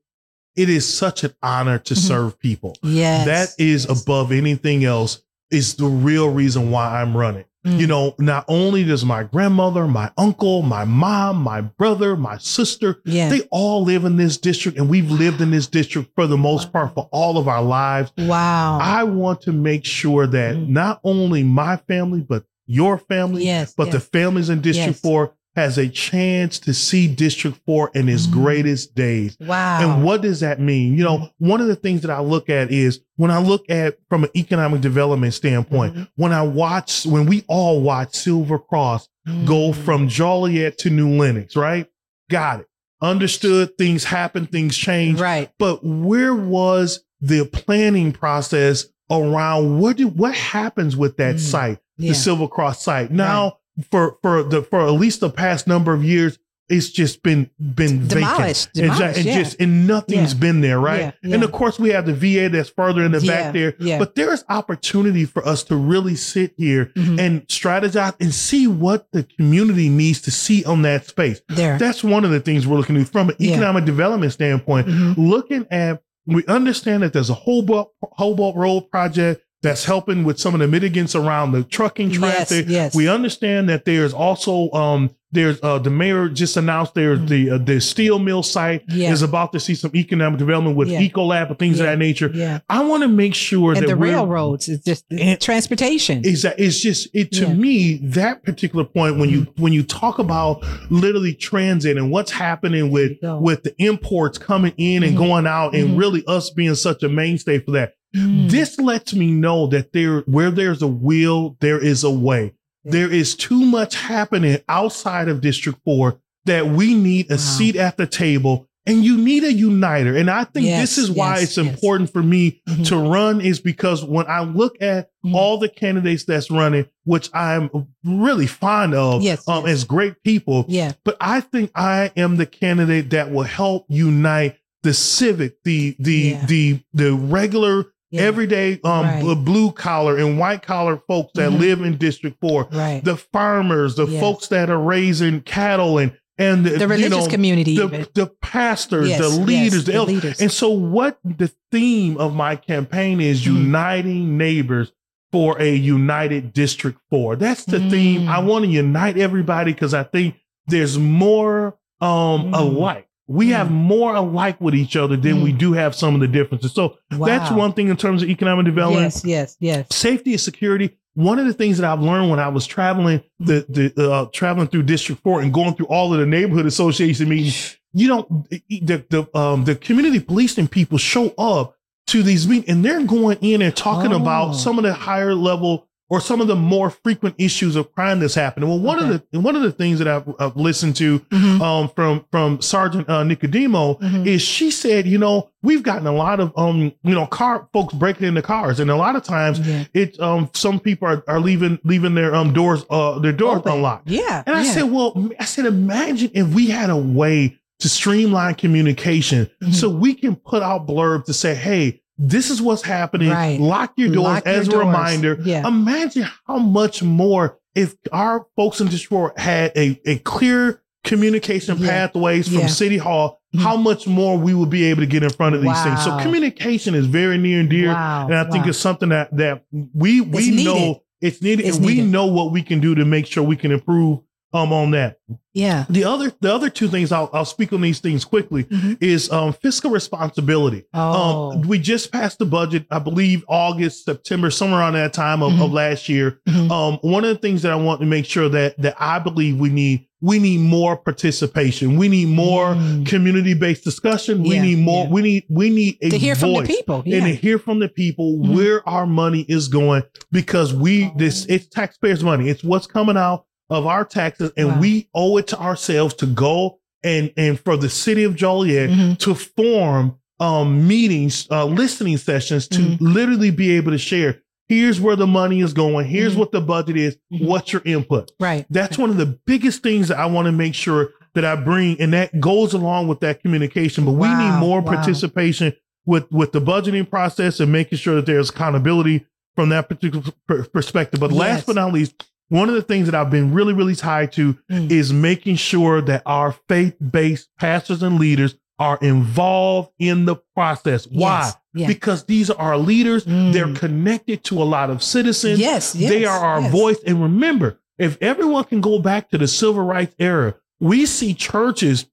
[0.56, 1.98] it is such an honor to Mhm.
[1.98, 2.76] serve people.
[2.82, 3.26] Yes.
[3.26, 4.02] That is Yes.
[4.02, 7.44] above anything else, is the real reason why I'm running.
[7.66, 7.78] Mm.
[7.78, 13.02] You know, not only does my grandmother, my uncle, my mom, my brother, my sister,
[13.04, 13.28] Yeah.
[13.28, 16.72] they all live in this district and we've lived in this district for the most
[16.72, 18.12] part for all of our lives.
[18.16, 18.78] wow.
[18.80, 20.68] I want to make sure that Mm.
[20.68, 23.74] not only my family, but your family, yes.
[23.76, 23.94] but yes.
[23.94, 25.00] the families in District Yes.
[25.00, 28.32] 4 has a chance to see District 4 in its Mm.
[28.32, 29.36] greatest days.
[29.40, 29.80] Wow.
[29.96, 30.96] And what does that mean?
[30.96, 33.96] You know, one of the things that I look at is when I look at
[34.08, 36.08] from an economic development standpoint, Mhm.
[36.16, 39.08] when I watch, when we all watch Silver Cross
[39.44, 39.74] go Mm.
[39.74, 41.86] from Joliet to New Lenox, right?
[42.30, 42.66] Got it.
[43.02, 45.18] Understood things happen, things change.
[45.20, 45.50] right.
[45.58, 51.40] But where was the planning process around what did what happens with that Mm.
[51.40, 52.10] site, Yeah.
[52.10, 53.10] the Silver Cross site?
[53.10, 53.54] Now,
[53.90, 58.06] for for the for at least the past number of years, it's just been been
[58.06, 58.70] Demolished.
[58.74, 58.92] vacant.
[58.94, 59.38] Demolished, and, yeah.
[59.42, 60.40] just and nothing's Yeah.
[60.40, 61.14] been there, right?
[61.22, 63.74] Yeah, And of course, we have the VA that's further in the Yeah, back there.
[63.80, 63.98] yeah.
[63.98, 67.18] But there is opportunity for us to really sit here Mhm.
[67.18, 71.40] and strategize and see what the community needs to see on that space.
[71.48, 71.76] there.
[71.78, 73.52] That's one of the things we're looking at from an Yeah.
[73.52, 74.86] economic development standpoint.
[74.86, 75.14] Mhm.
[75.16, 80.38] Looking at, we understand that there's a whole Hobart, Hobart Road project that's helping with
[80.40, 82.64] some of the mitigants around the trucking traffic.
[82.68, 82.94] yes.
[82.94, 87.58] We understand that there's also um there's uh the mayor just announced there's the uh,
[87.58, 88.82] the steel mill site.
[88.88, 89.12] Yeah.
[89.12, 91.00] is about to see some economic development with Yeah.
[91.02, 91.84] Ecolab and things Yeah.
[91.84, 92.30] of that nature.
[92.34, 92.60] Yeah.
[92.68, 96.24] I want to make sure And that the railroads is just And- transportation.
[96.24, 97.44] is that it's just it to.
[97.46, 97.60] Mm-hmm.
[97.60, 102.90] me that particular point when you when you talk about literally transit and what's happening
[102.90, 105.18] with with the imports coming in and Mhm.
[105.18, 105.98] going out and Mhm.
[105.98, 108.50] really us being such a mainstay for that Mm.
[108.50, 112.52] this lets me know that there where there's a will there is a way
[112.84, 112.90] Yeah.
[112.92, 117.38] there is too much happening outside of district 4 that we need a Wow.
[117.38, 121.08] seat at the table and you need a uniter and i think Yes, this is
[121.10, 121.66] why yes, it's yes.
[121.66, 122.86] important for me Mhm.
[122.88, 125.34] to run is because when i look at Mhm.
[125.34, 127.70] all the candidates that's running which i'm
[128.02, 130.92] really fond of Yes, um, as great people yeah.
[131.04, 136.12] but I think I am the candidate that will help unite the civic, the the
[136.14, 136.46] Yeah.
[136.46, 138.22] the the regular Yeah.
[138.22, 139.20] everyday um Right.
[139.22, 141.58] bl- blue collar and white collar folks that Mhm.
[141.60, 143.02] live in District Four, Right.
[143.04, 144.20] the farmers, the Yes.
[144.20, 147.76] folks that are raising cattle and and the, the religious you know, community.
[147.76, 150.14] the, the pastors, Yes, the leaders, the the elders.
[150.14, 150.40] leaders.
[150.40, 153.46] And so what the theme of my campaign is Mhm.
[153.46, 154.90] uniting neighbors
[155.32, 157.36] for a united district 4.
[157.36, 157.90] That's the Mm.
[157.90, 158.28] theme.
[158.28, 162.56] I want to unite everybody cuz I think there's more um Mm.
[162.58, 163.06] alike.
[163.32, 163.52] We Mm.
[163.56, 165.42] have more alike with each other than Mm.
[165.44, 166.72] we do have some of the differences.
[166.72, 169.86] So that's one thing in terms of economic development Yes, yes, yes.
[169.90, 170.90] safety and security.
[171.14, 174.66] One of the things that I've learned when I was traveling the the uh, traveling
[174.68, 179.04] through District Four and going through all of the neighborhood association meetings, you know, the
[179.08, 181.76] the um the community policing people show up
[182.08, 184.16] to these meetings and they're going in and talking Oh.
[184.16, 188.18] about some of the higher level or some of the more frequent issues of crime
[188.20, 188.68] that's happening.
[188.68, 189.14] Well, one Okay.
[189.14, 191.60] of the one of the things that I've, I've listened to Mhm.
[191.60, 194.26] um from from Sergeant uh, Nicodemo Mhm.
[194.26, 197.94] is she said, you know, we've gotten a lot of um, you know, car folks
[197.94, 199.84] breaking into cars, and a lot of times Yeah.
[199.94, 203.72] it um some people are, are leaving leaving their um doors uh their doors Open.
[203.74, 204.10] unlocked.
[204.10, 204.42] Yeah.
[204.46, 204.70] And I yeah.
[204.72, 209.74] said, well, I said, imagine if we had a way to streamline communication Mhm.
[209.74, 213.30] so we can put out blurbs to say, hey, this is what's happening.
[213.30, 213.58] Right.
[213.58, 214.84] Lock your doors Lock your as a doors.
[214.86, 215.38] reminder.
[215.42, 215.66] Yeah.
[215.66, 221.88] Imagine how much more if our folks in Detroit had a, a clear communication Yeah.
[221.88, 222.66] pathways from Yeah.
[222.66, 223.60] City Hall, Mhm.
[223.62, 226.04] how much more we would be able to get in front of these things.
[226.04, 227.88] So communication is very near and dear.
[227.88, 228.26] Wow.
[228.26, 228.68] And I think wow.
[228.70, 230.64] it's something that that we we It's needed.
[230.64, 233.56] know it's needed, It's and we know what we can do to make sure we
[233.56, 234.20] can improve
[234.52, 235.18] um on that.
[235.54, 235.84] yeah.
[235.88, 238.96] The other the other two things I'll I'll speak on these things quickly Mhm.
[239.00, 240.84] is um fiscal responsibility.
[240.94, 241.52] Oh.
[241.52, 245.52] Um we just passed the budget, I believe August, September, somewhere around that time of,
[245.52, 245.64] Mhm.
[245.64, 246.40] of last year.
[246.48, 246.70] Mhm.
[246.70, 249.58] Um one of the things that I want to make sure that that I believe
[249.58, 251.96] we need we need more participation.
[251.96, 253.06] We need more Mm.
[253.06, 254.42] community based discussion.
[254.42, 255.10] We need more yeah.
[255.10, 257.02] we need we need a to hear from the voice people.
[257.06, 258.54] and to hear from the people Mhm.
[258.54, 263.44] where our money is going because we this it's taxpayers money it's what's coming out
[263.70, 264.80] of our taxes and Wow.
[264.80, 269.18] we owe it to ourselves to go and and for the city of Joliet Mhm.
[269.18, 272.96] to form um meetings uh listening sessions to Mhm.
[273.00, 276.38] literally be able to share here's where the money is going here's Mhm.
[276.38, 277.44] what the budget is Mhm.
[277.46, 278.66] what's your input Right.
[278.70, 282.00] that's one of the biggest things that I want to make sure that I bring,
[282.00, 284.04] and that goes along with that communication.
[284.04, 284.94] But we need more wow.
[284.94, 285.72] participation
[286.04, 290.64] with with the budgeting process and making sure that there's accountability from that particular per-
[290.64, 291.20] perspective.
[291.20, 291.38] But Yes.
[291.38, 292.14] last but not least,
[292.50, 294.90] one of the things that I've been really, really tied to Mm.
[294.90, 301.06] is making sure that our faith based pastors and leaders are involved in the process.
[301.06, 301.40] Why?
[301.40, 301.56] Yes.
[301.72, 301.86] Yeah.
[301.86, 303.24] Because these are our leaders.
[303.24, 303.52] Mm.
[303.52, 306.10] They're connected to a lot of citizens yes, yes.
[306.10, 306.72] they are our yes.
[306.72, 306.98] voice.
[307.06, 312.06] And remember, if everyone can go back to the civil rights era, we see churches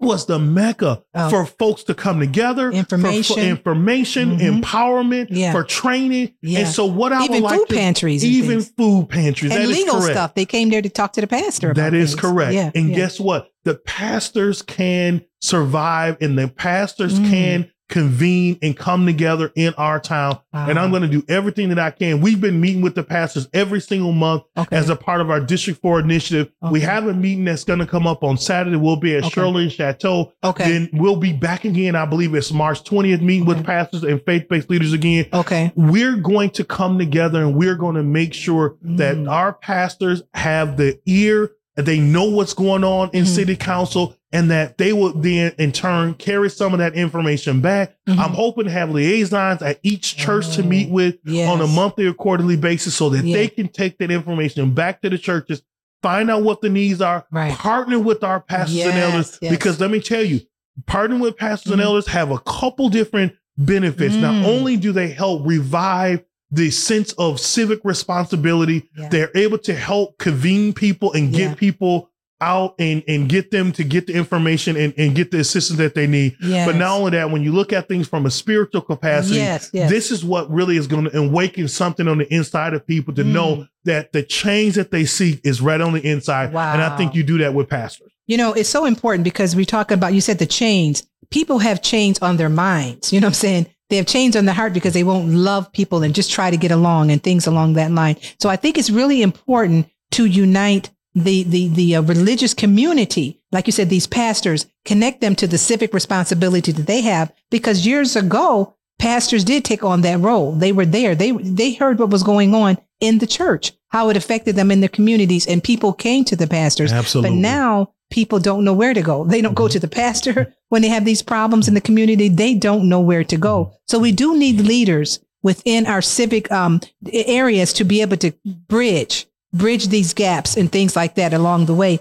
[0.00, 1.28] was the mecca Oh.
[1.30, 3.36] for folks to come together, Information.
[3.36, 4.62] for, information, Mhm.
[4.62, 5.52] empowerment, Yeah.
[5.52, 6.32] for training.
[6.42, 6.60] Yeah.
[6.60, 8.72] And so, what I Even would like food to, pantries even things.
[8.76, 10.34] food pantries, and that legal stuff.
[10.34, 11.70] They came there to talk to the pastor.
[11.72, 12.20] About That is things.
[12.20, 12.54] correct.
[12.54, 13.48] Yeah, and guess what?
[13.64, 17.30] The pastors can survive and the pastors Mm.
[17.30, 20.38] can convene and come together in our town.
[20.52, 22.20] And I'm going to do everything that I can.
[22.20, 24.74] We've been meeting with the pastors every single month okay.
[24.76, 26.50] as a part of our District 4 initiative.
[26.70, 28.76] We have a meeting that's going to come up on Saturday.
[28.76, 29.30] We'll be at Okay.
[29.30, 30.32] Shirley and Chateau.
[30.42, 30.70] okay.
[30.70, 31.94] Then we'll be back again.
[31.96, 33.58] I believe it's March 20th, meeting Okay.
[33.58, 35.26] with pastors and faith based leaders again.
[35.32, 35.72] okay.
[35.74, 39.30] We're going to come together and we're going to make sure that Mm.
[39.30, 43.28] our pastors have the ear, that they know what's going on in Mhm.
[43.28, 47.94] city council, and that they will then in turn carry some of that information back.
[48.08, 48.18] Mhm.
[48.18, 51.48] I'm hoping to have liaisons at each church to Oh, meet with Yes.
[51.50, 53.36] on a monthly or quarterly basis so that Yeah.
[53.36, 55.62] they can take that information back to the churches,
[56.02, 57.52] find out what the needs are, Right.
[57.52, 59.38] partner with our pastors and elders.
[59.42, 59.50] yes.
[59.50, 60.40] Because let me tell you,
[60.88, 61.84] partnering with pastors and Mhm.
[61.86, 64.14] elders have a couple different benefits.
[64.14, 64.20] Mm.
[64.20, 69.08] Not only do they help revive the sense of civic responsibility, Yeah.
[69.08, 71.54] they're able to help convene people and get Yeah.
[71.54, 72.08] people
[72.40, 75.94] out and, and get them to get the information and, and get the assistance that
[75.94, 76.36] they need.
[76.40, 76.66] Yes.
[76.66, 79.70] But not only that, when you look at things from a spiritual capacity, Yes.
[79.72, 79.90] Yes.
[79.90, 83.22] this is what really is going to awaken something on the inside of people to
[83.24, 83.32] Mm.
[83.32, 86.52] know that the change that they seek is right on the inside.
[86.52, 86.72] Wow.
[86.72, 88.10] And I think you do that with pastors.
[88.26, 91.06] You know, it's so important because we talk about, you said the chains.
[91.30, 93.12] People have chains on their minds.
[93.12, 93.66] You know what I'm saying?
[93.88, 96.56] They have chains on their heart because they won't love people and just try to
[96.56, 98.16] get along and things along that line.
[98.38, 103.40] So I think it's really important to unite the, the, the uh, religious community.
[103.52, 107.86] Like you said, these pastors, connect them to the civic responsibility that they have because
[107.86, 110.52] years ago, pastors did take on that role.
[110.52, 111.14] They were there.
[111.14, 114.80] They, they heard what was going on in the church, how it affected them in
[114.80, 116.92] their communities and people came to the pastors.
[116.92, 117.36] Absolutely.
[117.36, 119.24] But now people don't know where to go.
[119.24, 122.28] They don't go to the pastor when they have these problems in the community.
[122.28, 123.72] They don't know where to go.
[123.86, 126.80] So we do need leaders within our civic um,
[127.12, 128.32] areas to be able to
[128.68, 131.98] bridge, bridge these gaps and things like that along the way.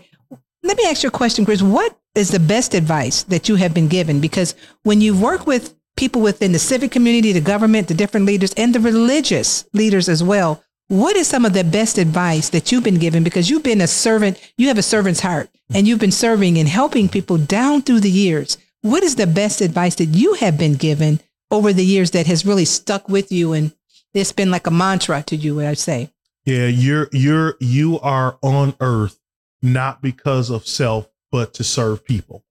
[0.63, 1.61] Let me ask you a question, Chris.
[1.61, 4.19] What is the best advice that you have been given?
[4.19, 8.53] Because when you work with people within the civic community, the government, the different leaders,
[8.53, 12.83] and the religious leaders as well, what is some of the best advice that you've
[12.83, 13.23] been given?
[13.23, 16.67] Because you've been a servant, you have a servant's heart, and you've been serving and
[16.67, 18.57] helping people down through the years.
[18.81, 21.19] What is the best advice that you have been given
[21.51, 23.73] over the years that has really stuck with you and
[24.13, 26.09] it's been like a mantra to you, would I'd say?
[26.49, 29.19] Yeah, you're you're you are on earth
[29.61, 32.43] not because of self, but to serve people.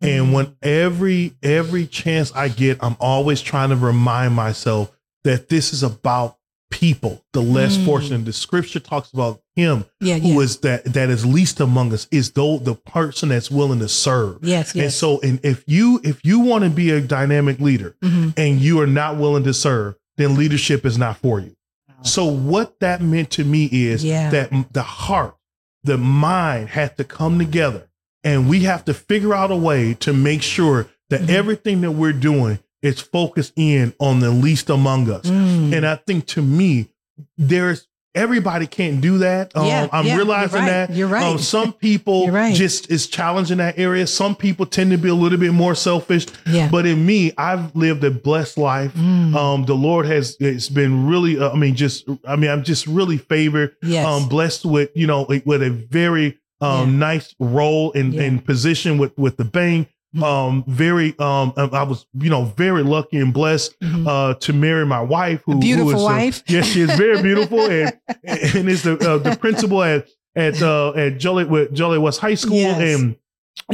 [0.00, 4.90] And when every every chance I get, I'm always trying to remind myself
[5.24, 6.38] that this is about
[6.70, 7.84] people, the less Mm.
[7.84, 8.24] fortunate.
[8.24, 10.40] The scripture talks about him yeah, who yeah.
[10.40, 14.38] is that that is least among us, is though the person that's willing to serve.
[14.42, 18.32] yes, And so and if you if you want to be a dynamic leader Mhm.
[18.36, 21.54] and you are not willing to serve, then leadership is not for you.
[22.02, 24.30] So what that meant to me is Yeah.
[24.30, 25.36] that the heart,
[25.84, 27.88] the mind had to come together
[28.24, 31.30] and we have to figure out a way to make sure that Mhm.
[31.30, 35.26] everything that we're doing is focused in on the least among us.
[35.26, 35.72] Mm.
[35.72, 36.88] And I think to me,
[37.36, 39.52] there's everybody can't do that.
[39.56, 40.90] Um, Yeah, I'm yeah, you're realizing right, that.
[40.92, 41.24] you're right.
[41.24, 42.54] Um, some people right.
[42.54, 44.06] just is challenging that area.
[44.06, 46.26] Some people tend to be a little bit more selfish.
[46.46, 46.68] yeah.
[46.70, 48.92] But in me, I've lived a blessed life.
[48.94, 49.34] Mm.
[49.34, 51.38] Um, the Lord has it's been really.
[51.38, 53.76] Uh, I mean, just I mean, I'm just really favored.
[53.82, 54.06] yes.
[54.06, 58.22] Um, blessed with you know with a very um nice role and, Yeah.
[58.22, 59.88] and position with with the bank.
[60.22, 64.06] Um, very um, I was you know very lucky and blessed Mhm.
[64.06, 66.42] uh to marry my wife, who A beautiful who is, wife.
[66.48, 70.92] yes, she is very beautiful and and is the uh, the principal at at uh,
[70.92, 73.00] at Joliet with Joliet West High School Yes.
[73.00, 73.16] and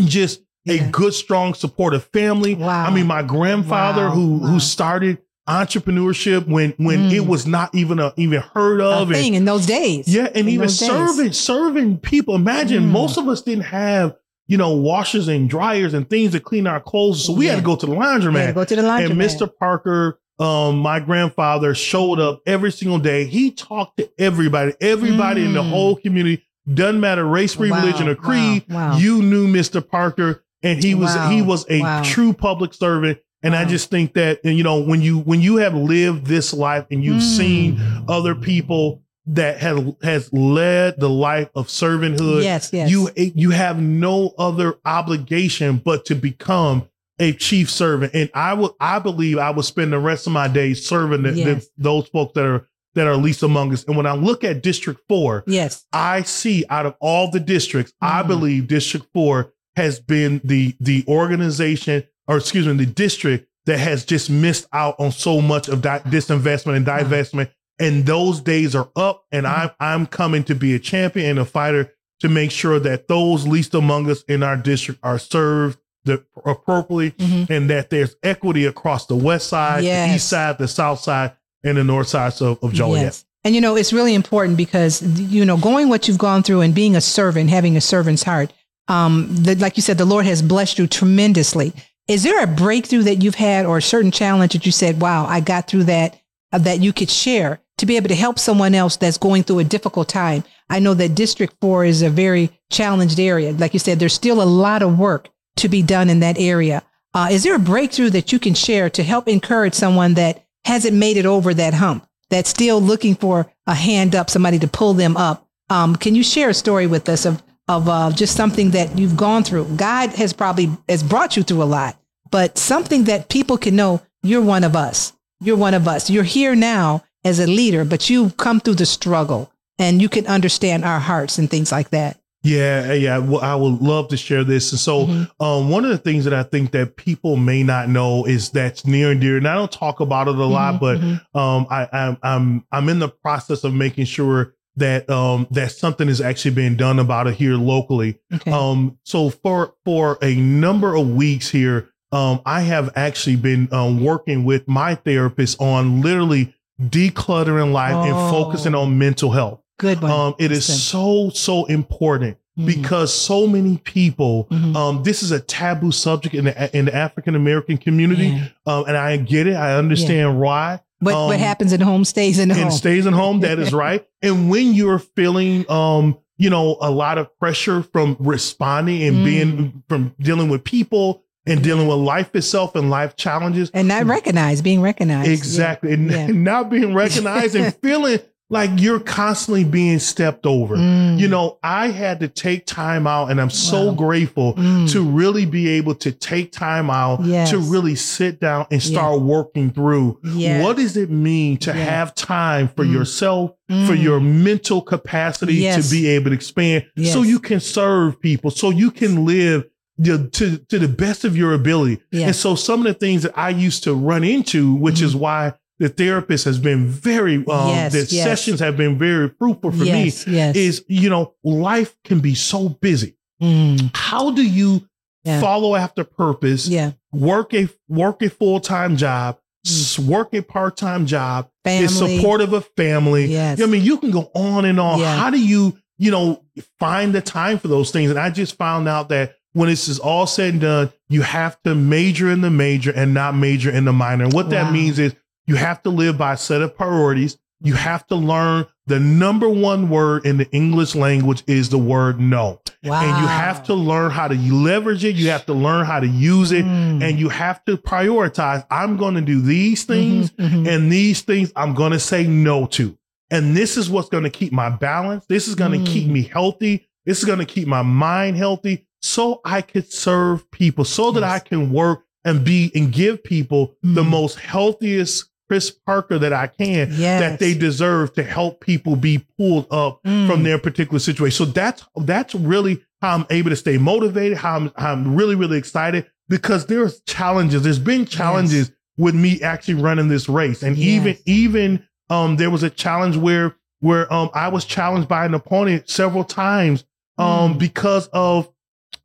[0.09, 2.55] just a good, strong, supportive family.
[2.55, 2.87] Wow.
[2.87, 4.15] I mean, my grandfather Wow.
[4.15, 4.47] who Wow.
[4.49, 7.13] who started entrepreneurship when when Mm.
[7.15, 10.07] it was not even a, even heard a of, and thing in those days.
[10.07, 10.89] yeah, and in even those days.
[10.89, 12.35] serving serving people.
[12.35, 12.91] Imagine Mm.
[12.91, 14.15] most of us didn't have
[14.49, 17.63] you know washers and dryers and things to clean our clothes, so we had to
[17.63, 18.47] go to the laundromat.
[18.49, 19.11] to go to the laundromat.
[19.11, 19.49] And Mr.
[19.59, 23.25] Parker, um, my grandfather showed up every single day.
[23.27, 25.71] He talked to everybody, everybody in the Mm.
[25.71, 26.43] whole community.
[26.73, 28.65] Doesn't matter race, Wow, religion, or creed.
[28.69, 28.99] wow, wow.
[28.99, 29.87] You knew Mr.
[29.87, 33.19] Parker, and he was he was a true public servant.
[33.43, 36.53] And I just think that and, you know when you when you have lived this
[36.53, 37.37] life and you've Mm.
[37.37, 42.91] seen other people that has has led the life of servanthood, Yes, yes.
[42.91, 46.89] you you have no other obligation but to become
[47.21, 50.47] a chief servant and i would i believe i would spend the rest of my
[50.47, 54.07] days serving the, the- those folks that are that are least among us and when
[54.07, 55.85] i look at district 4 yes.
[55.93, 58.29] i see out of all the districts i Mhm.
[58.29, 64.05] believe district 4 has been the the organization, or excuse me, the district that has
[64.05, 67.51] just missed out on so much of that disinvestment and divestment.
[67.79, 71.45] And those days are up, and I'm I'm coming to be a champion and a
[71.45, 76.25] fighter to make sure that those least among us in our district are served the,
[76.45, 77.51] appropriately Mhm.
[77.51, 81.77] and that there's equity across the west side, the east side, the south side, and
[81.77, 83.05] the north side of, of Joliet.
[83.05, 83.25] Yes.
[83.45, 86.75] And you know, it's really important because you know, going what you've gone through and
[86.75, 88.53] being a servant, having a servant's heart.
[88.89, 91.73] Um, the, like you said, the Lord has blessed you tremendously.
[92.09, 95.27] Is there a breakthrough that you've had, or a certain challenge that you said, "Wow,
[95.27, 96.19] I got through that,"
[96.53, 99.61] uh, that you could share to be able to help someone else that's going through
[99.61, 100.45] a difficult time?
[100.71, 103.53] I know that District Four is a very challenged area.
[103.53, 106.83] Like you said, there's still a lot of work to be done in that area.
[107.15, 110.97] Uh, is there a breakthrough that you can share to help encourage someone that hasn't
[110.97, 114.95] made it over that hump, that's still looking for a hand up, somebody to pull
[114.95, 115.49] them up?
[115.71, 119.17] Um, can you share a story with us of of uh, just something that you've
[119.17, 119.65] gone through?
[119.77, 121.97] God has probably has brought you through a lot,
[122.31, 125.13] but something that people can know you're one of us.
[125.41, 126.11] You're one of us.
[126.11, 130.27] You're here now as a leader, but you've come through the struggle and you can
[130.27, 132.19] understand our hearts and things like that.
[132.45, 133.19] Yeah, yeah.
[133.19, 134.71] Well, I would love to share this.
[134.71, 135.31] And so, Mhm.
[135.41, 138.87] um, one of the things that I think that people may not know is that's
[138.87, 139.37] near and dear.
[139.37, 142.89] And I don't talk about it a lot, Mhm, but um, I, I'm I'm I'm
[142.89, 147.27] in the process of making sure that um that something is actually being done about
[147.27, 148.19] it here locally.
[148.33, 148.53] Okay.
[148.53, 154.03] Um, so for for a number of weeks here, um, I have actually been um,
[154.05, 158.31] working with my therapist on literally decluttering life and Oh.
[158.31, 159.61] focusing on mental health.
[159.79, 160.11] Good one.
[160.11, 164.49] Um, it is so so important Mhm, because so many people.
[164.51, 164.75] mhm.
[164.77, 168.49] Um, this is a taboo subject in the in the African American community, Yeah.
[168.67, 169.55] um, and I get it.
[169.55, 170.81] I understand why.
[171.01, 172.63] What what um, happens at home stays in home.
[172.65, 173.41] and stays at home.
[173.41, 174.05] That is right.
[174.21, 179.25] And when you're feeling, um, you know, a lot of pressure from responding and Mm.
[179.25, 184.05] being from dealing with people and dealing with life itself and life challenges, and not
[184.07, 185.31] recognized, being recognized.
[185.31, 186.19] exactly, and, Yeah.
[186.19, 188.19] and not being recognized and feeling
[188.51, 190.75] like you're constantly being stepped over.
[190.75, 191.19] Mm.
[191.21, 193.93] You know, I had to take time out, and I'm so Wow.
[193.93, 194.91] grateful Mm.
[194.93, 197.51] to really be able to take time out Yes.
[197.51, 198.91] to really sit down and Yeah.
[198.91, 200.63] start working through Yes.
[200.65, 201.85] what does it mean to Yeah.
[201.85, 202.93] have time for Mm.
[202.95, 204.03] yourself, for Mm.
[204.03, 205.85] your mental capacity Yes.
[205.87, 209.65] to be able to expand so you can serve people, so you can live
[210.05, 212.01] to, to the best of your ability.
[212.11, 212.27] Yeah.
[212.29, 215.55] And so some of the things that I used to run into, which is why
[215.79, 217.69] the therapist has been very, um, Mm-hmm.
[217.69, 218.25] Yes, the yes.
[218.25, 220.57] sessions have been very fruitful for yes, me, yes.
[220.57, 223.17] is, you know, life can be so busy.
[223.43, 223.91] Mm.
[223.95, 224.89] How do you
[225.25, 225.41] Yeah.
[225.41, 226.67] follow after purpose?
[226.69, 226.93] yeah.
[227.13, 230.07] work a work a full time job, Mm.
[230.07, 231.85] work a part time job, Family.
[231.87, 233.27] is supportive of family.
[233.27, 233.61] Yes.
[233.63, 234.99] I mean, you can go on and on.
[235.01, 235.17] Yeah.
[235.17, 236.43] How do you, you know,
[236.79, 238.11] find the time for those things?
[238.11, 241.61] And I just found out that when this is all said and done, you have
[241.65, 244.25] to major in the major and not major in the minor.
[244.25, 244.51] And what Wow.
[244.53, 245.15] that means is
[245.47, 247.37] you have to live by a set of priorities.
[247.61, 252.21] You have to learn the number one word in the English language is the word
[252.21, 252.61] no.
[252.85, 253.01] Wow.
[253.03, 255.17] And you have to learn how to leverage it.
[255.17, 257.03] You have to learn how to use it Mm.
[257.03, 258.65] and you have to prioritize.
[258.71, 260.69] I'm going to do these things, Mhm, mhm.
[260.69, 262.97] and these things I'm going to say no to.
[263.31, 265.25] And this is what's going to keep my balance.
[265.29, 265.87] This is going to Mm.
[265.87, 266.87] keep me healthy.
[267.05, 271.23] This is going to keep my mind healthy so I could serve people, so that
[271.25, 274.09] I can work and be and give people the Mm.
[274.09, 277.21] most healthiest Chris Parker that I can Yes.
[277.21, 280.27] that they deserve to help people be pulled up Mm.
[280.29, 281.47] from their particular situation.
[281.47, 285.57] So that's that's really how I'm able to stay motivated, how I'm, I'm really, really
[285.57, 287.63] excited because there's challenges.
[287.63, 290.63] There's been challenges with me actually running this race.
[290.63, 295.25] And even even um there was a challenge where where um I was challenged by
[295.25, 296.85] an opponent several times
[297.17, 297.59] um Mm.
[297.59, 298.51] because of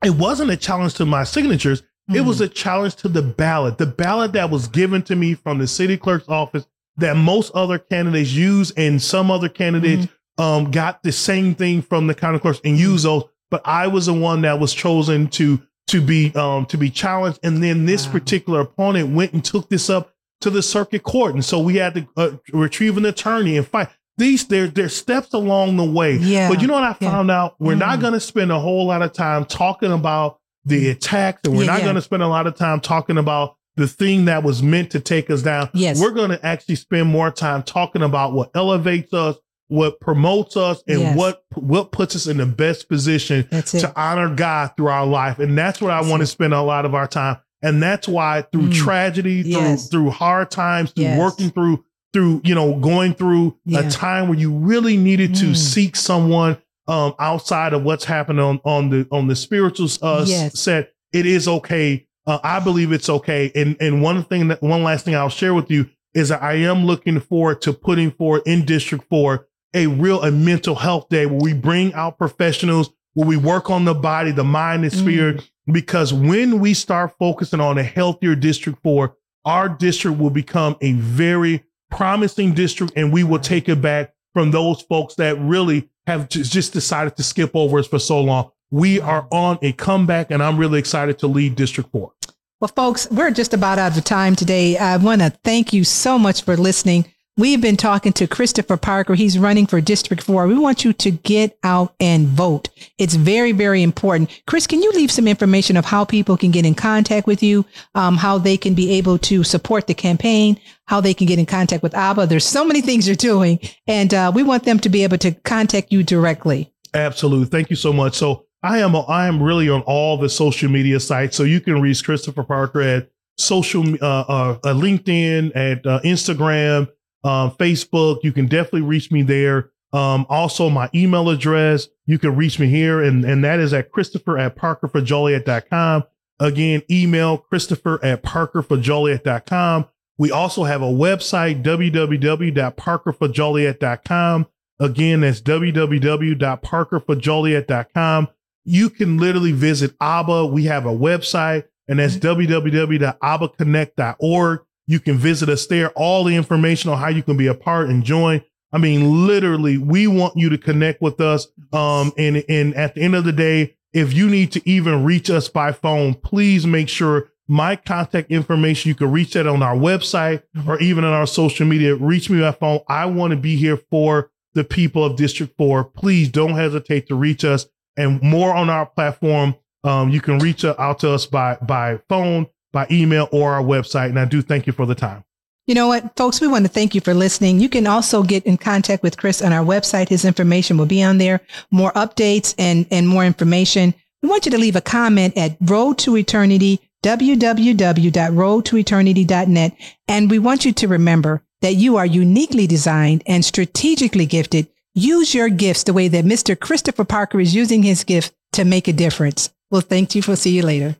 [0.03, 1.81] it wasn't a challenge to my signatures.
[2.09, 2.25] It Mm.
[2.25, 3.77] was a challenge to the ballot.
[3.77, 6.65] The ballot that was given to me from the city clerk's office
[6.97, 10.05] that most other candidates use and some other candidates
[10.39, 10.43] Mm-hmm.
[10.43, 13.23] um, got the same thing from the county clerks and use those.
[13.51, 17.39] But I was the one that was chosen to to be um, to be challenged.
[17.43, 18.13] And then this Wow.
[18.13, 21.33] particular opponent went and took this up to the circuit court.
[21.35, 23.89] And so we had to uh, retrieve an attorney and fight.
[24.17, 26.17] These there there's steps along the way.
[26.17, 26.49] Yeah.
[26.49, 27.11] But you know what I Yeah.
[27.11, 27.55] found out?
[27.59, 28.01] We're not Mm.
[28.01, 31.71] going to spend a whole lot of time talking about the attacks, and we're Yeah,
[31.71, 31.85] not yeah.
[31.85, 34.99] going to spend a lot of time talking about the thing that was meant to
[34.99, 35.67] take us down.
[35.73, 35.99] Yes.
[35.99, 39.35] We're going to actually spend more time talking about what elevates us,
[39.67, 41.17] what promotes us, and Yes.
[41.17, 45.39] what what puts us in the best position to honor God through our life.
[45.39, 47.37] And that's what I want to spend a lot of our time.
[47.63, 48.73] And that's why through Mm.
[48.75, 49.87] tragedy, through Yes.
[49.89, 51.19] through hard times, through Yes.
[51.19, 51.83] working through
[52.13, 53.79] through you know going through Yeah.
[53.81, 55.55] a time where you really needed to Mm.
[55.57, 56.57] seek someone
[56.87, 60.59] um, outside of what's happening on, on the on the spiritual uh, Yes.
[60.59, 62.05] set, it is okay.
[62.27, 63.51] Uh, I believe it's okay.
[63.55, 66.53] And and one thing that one last thing I'll share with you is that I
[66.55, 71.25] am looking forward to putting forward in District Four a real a mental health day
[71.25, 75.49] where we bring out professionals, where we work on the body, the mind, and spirit.
[75.71, 80.91] Because when we start focusing on a healthier District Four, our district will become a
[80.93, 81.63] very
[81.95, 86.73] promising district, and we will take it back from those folks that really have just
[86.73, 88.51] decided to skip over us for so long.
[88.71, 92.11] We are on a comeback, and I'm really excited to lead District 4.
[92.59, 94.77] Well, folks, we're just about out of time today.
[94.77, 97.12] I want to thank you so much for listening.
[97.35, 99.15] We've been talking to Christopher Parker.
[99.15, 100.45] He's running for District 4.
[100.45, 102.69] We want you to get out and vote.
[102.99, 104.43] It's very, very important.
[104.45, 107.65] Chris, can you leave some information of how people can get in contact with you,
[107.95, 111.47] um, how they can be able to support the campaign, how they can get in
[111.47, 112.27] contact with ABBA?
[112.27, 115.31] There's so many things you're doing, and uh, we want them to be able to
[115.31, 116.71] contact you directly.
[116.93, 117.47] Absolutely.
[117.47, 118.13] Thank you so much.
[118.13, 121.35] So I am I am really on all the social media sites.
[121.35, 123.09] So you can reach Christopher Parker at
[123.39, 126.87] social uh, uh, uh, LinkedIn, at uh, Instagram,
[127.23, 128.23] um, Facebook.
[128.23, 129.69] You can definitely reach me there.
[129.93, 133.91] Um, also, my email address, you can reach me here, and, and that is at
[133.91, 136.03] Christopher at parkerforjoliet.com.
[136.39, 139.85] Again, email Christopher at parkerforjoliet.com.
[140.17, 144.47] We also have a website, www.parkerforjoliet.com.
[144.79, 148.27] Again, that's www.parkerforjoliet.com.
[148.65, 150.47] You can literally visit ABBA.
[150.47, 154.59] We have a website, and that's www.abbaconnect.org.
[154.87, 155.89] You can visit us there.
[155.91, 158.41] All the information on how you can be a part and join.
[158.71, 161.47] I mean, literally, we want you to connect with us.
[161.71, 165.29] Um, and, and at the end of the day, if you need to even reach
[165.29, 169.75] us by phone, please make sure my contact information, you can reach that on our
[169.75, 171.95] website or even on our social media.
[171.95, 172.79] Reach me by phone.
[172.87, 175.83] I want to be here for the people of District 4.
[175.83, 177.67] Please don't hesitate to reach us
[177.97, 179.55] and more on our platform.
[179.83, 184.09] Um, you can reach out to us by, by phone, by email, or our website.
[184.09, 185.23] And I do thank you for the time.
[185.65, 187.61] You know what, folks, we want to thank you for listening.
[187.61, 190.09] You can also get in contact with Chris on our website.
[190.09, 191.39] His information will be on there.
[191.71, 193.93] More updates and, and more information.
[194.21, 199.77] We want you to leave a comment at Road to Eternity, www.roadtoeternity.net.
[200.09, 204.67] And we want you to remember that you are uniquely designed and strategically gifted.
[204.95, 206.59] Use your gifts the way that Mr.
[206.59, 209.49] Christopher Parker is using his gift to make a difference.
[209.71, 210.21] Well, thank you.
[210.27, 210.97] We'll see you later.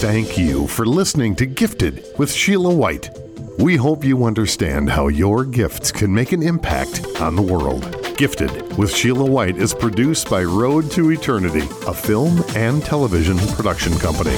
[0.00, 3.10] Thank you for listening to Gifted with Sheila White.
[3.58, 7.82] We hope you understand how your gifts can make an impact on the world.
[8.16, 13.92] Gifted with Sheila White is produced by Road to Eternity, a film and television production
[13.98, 14.36] company.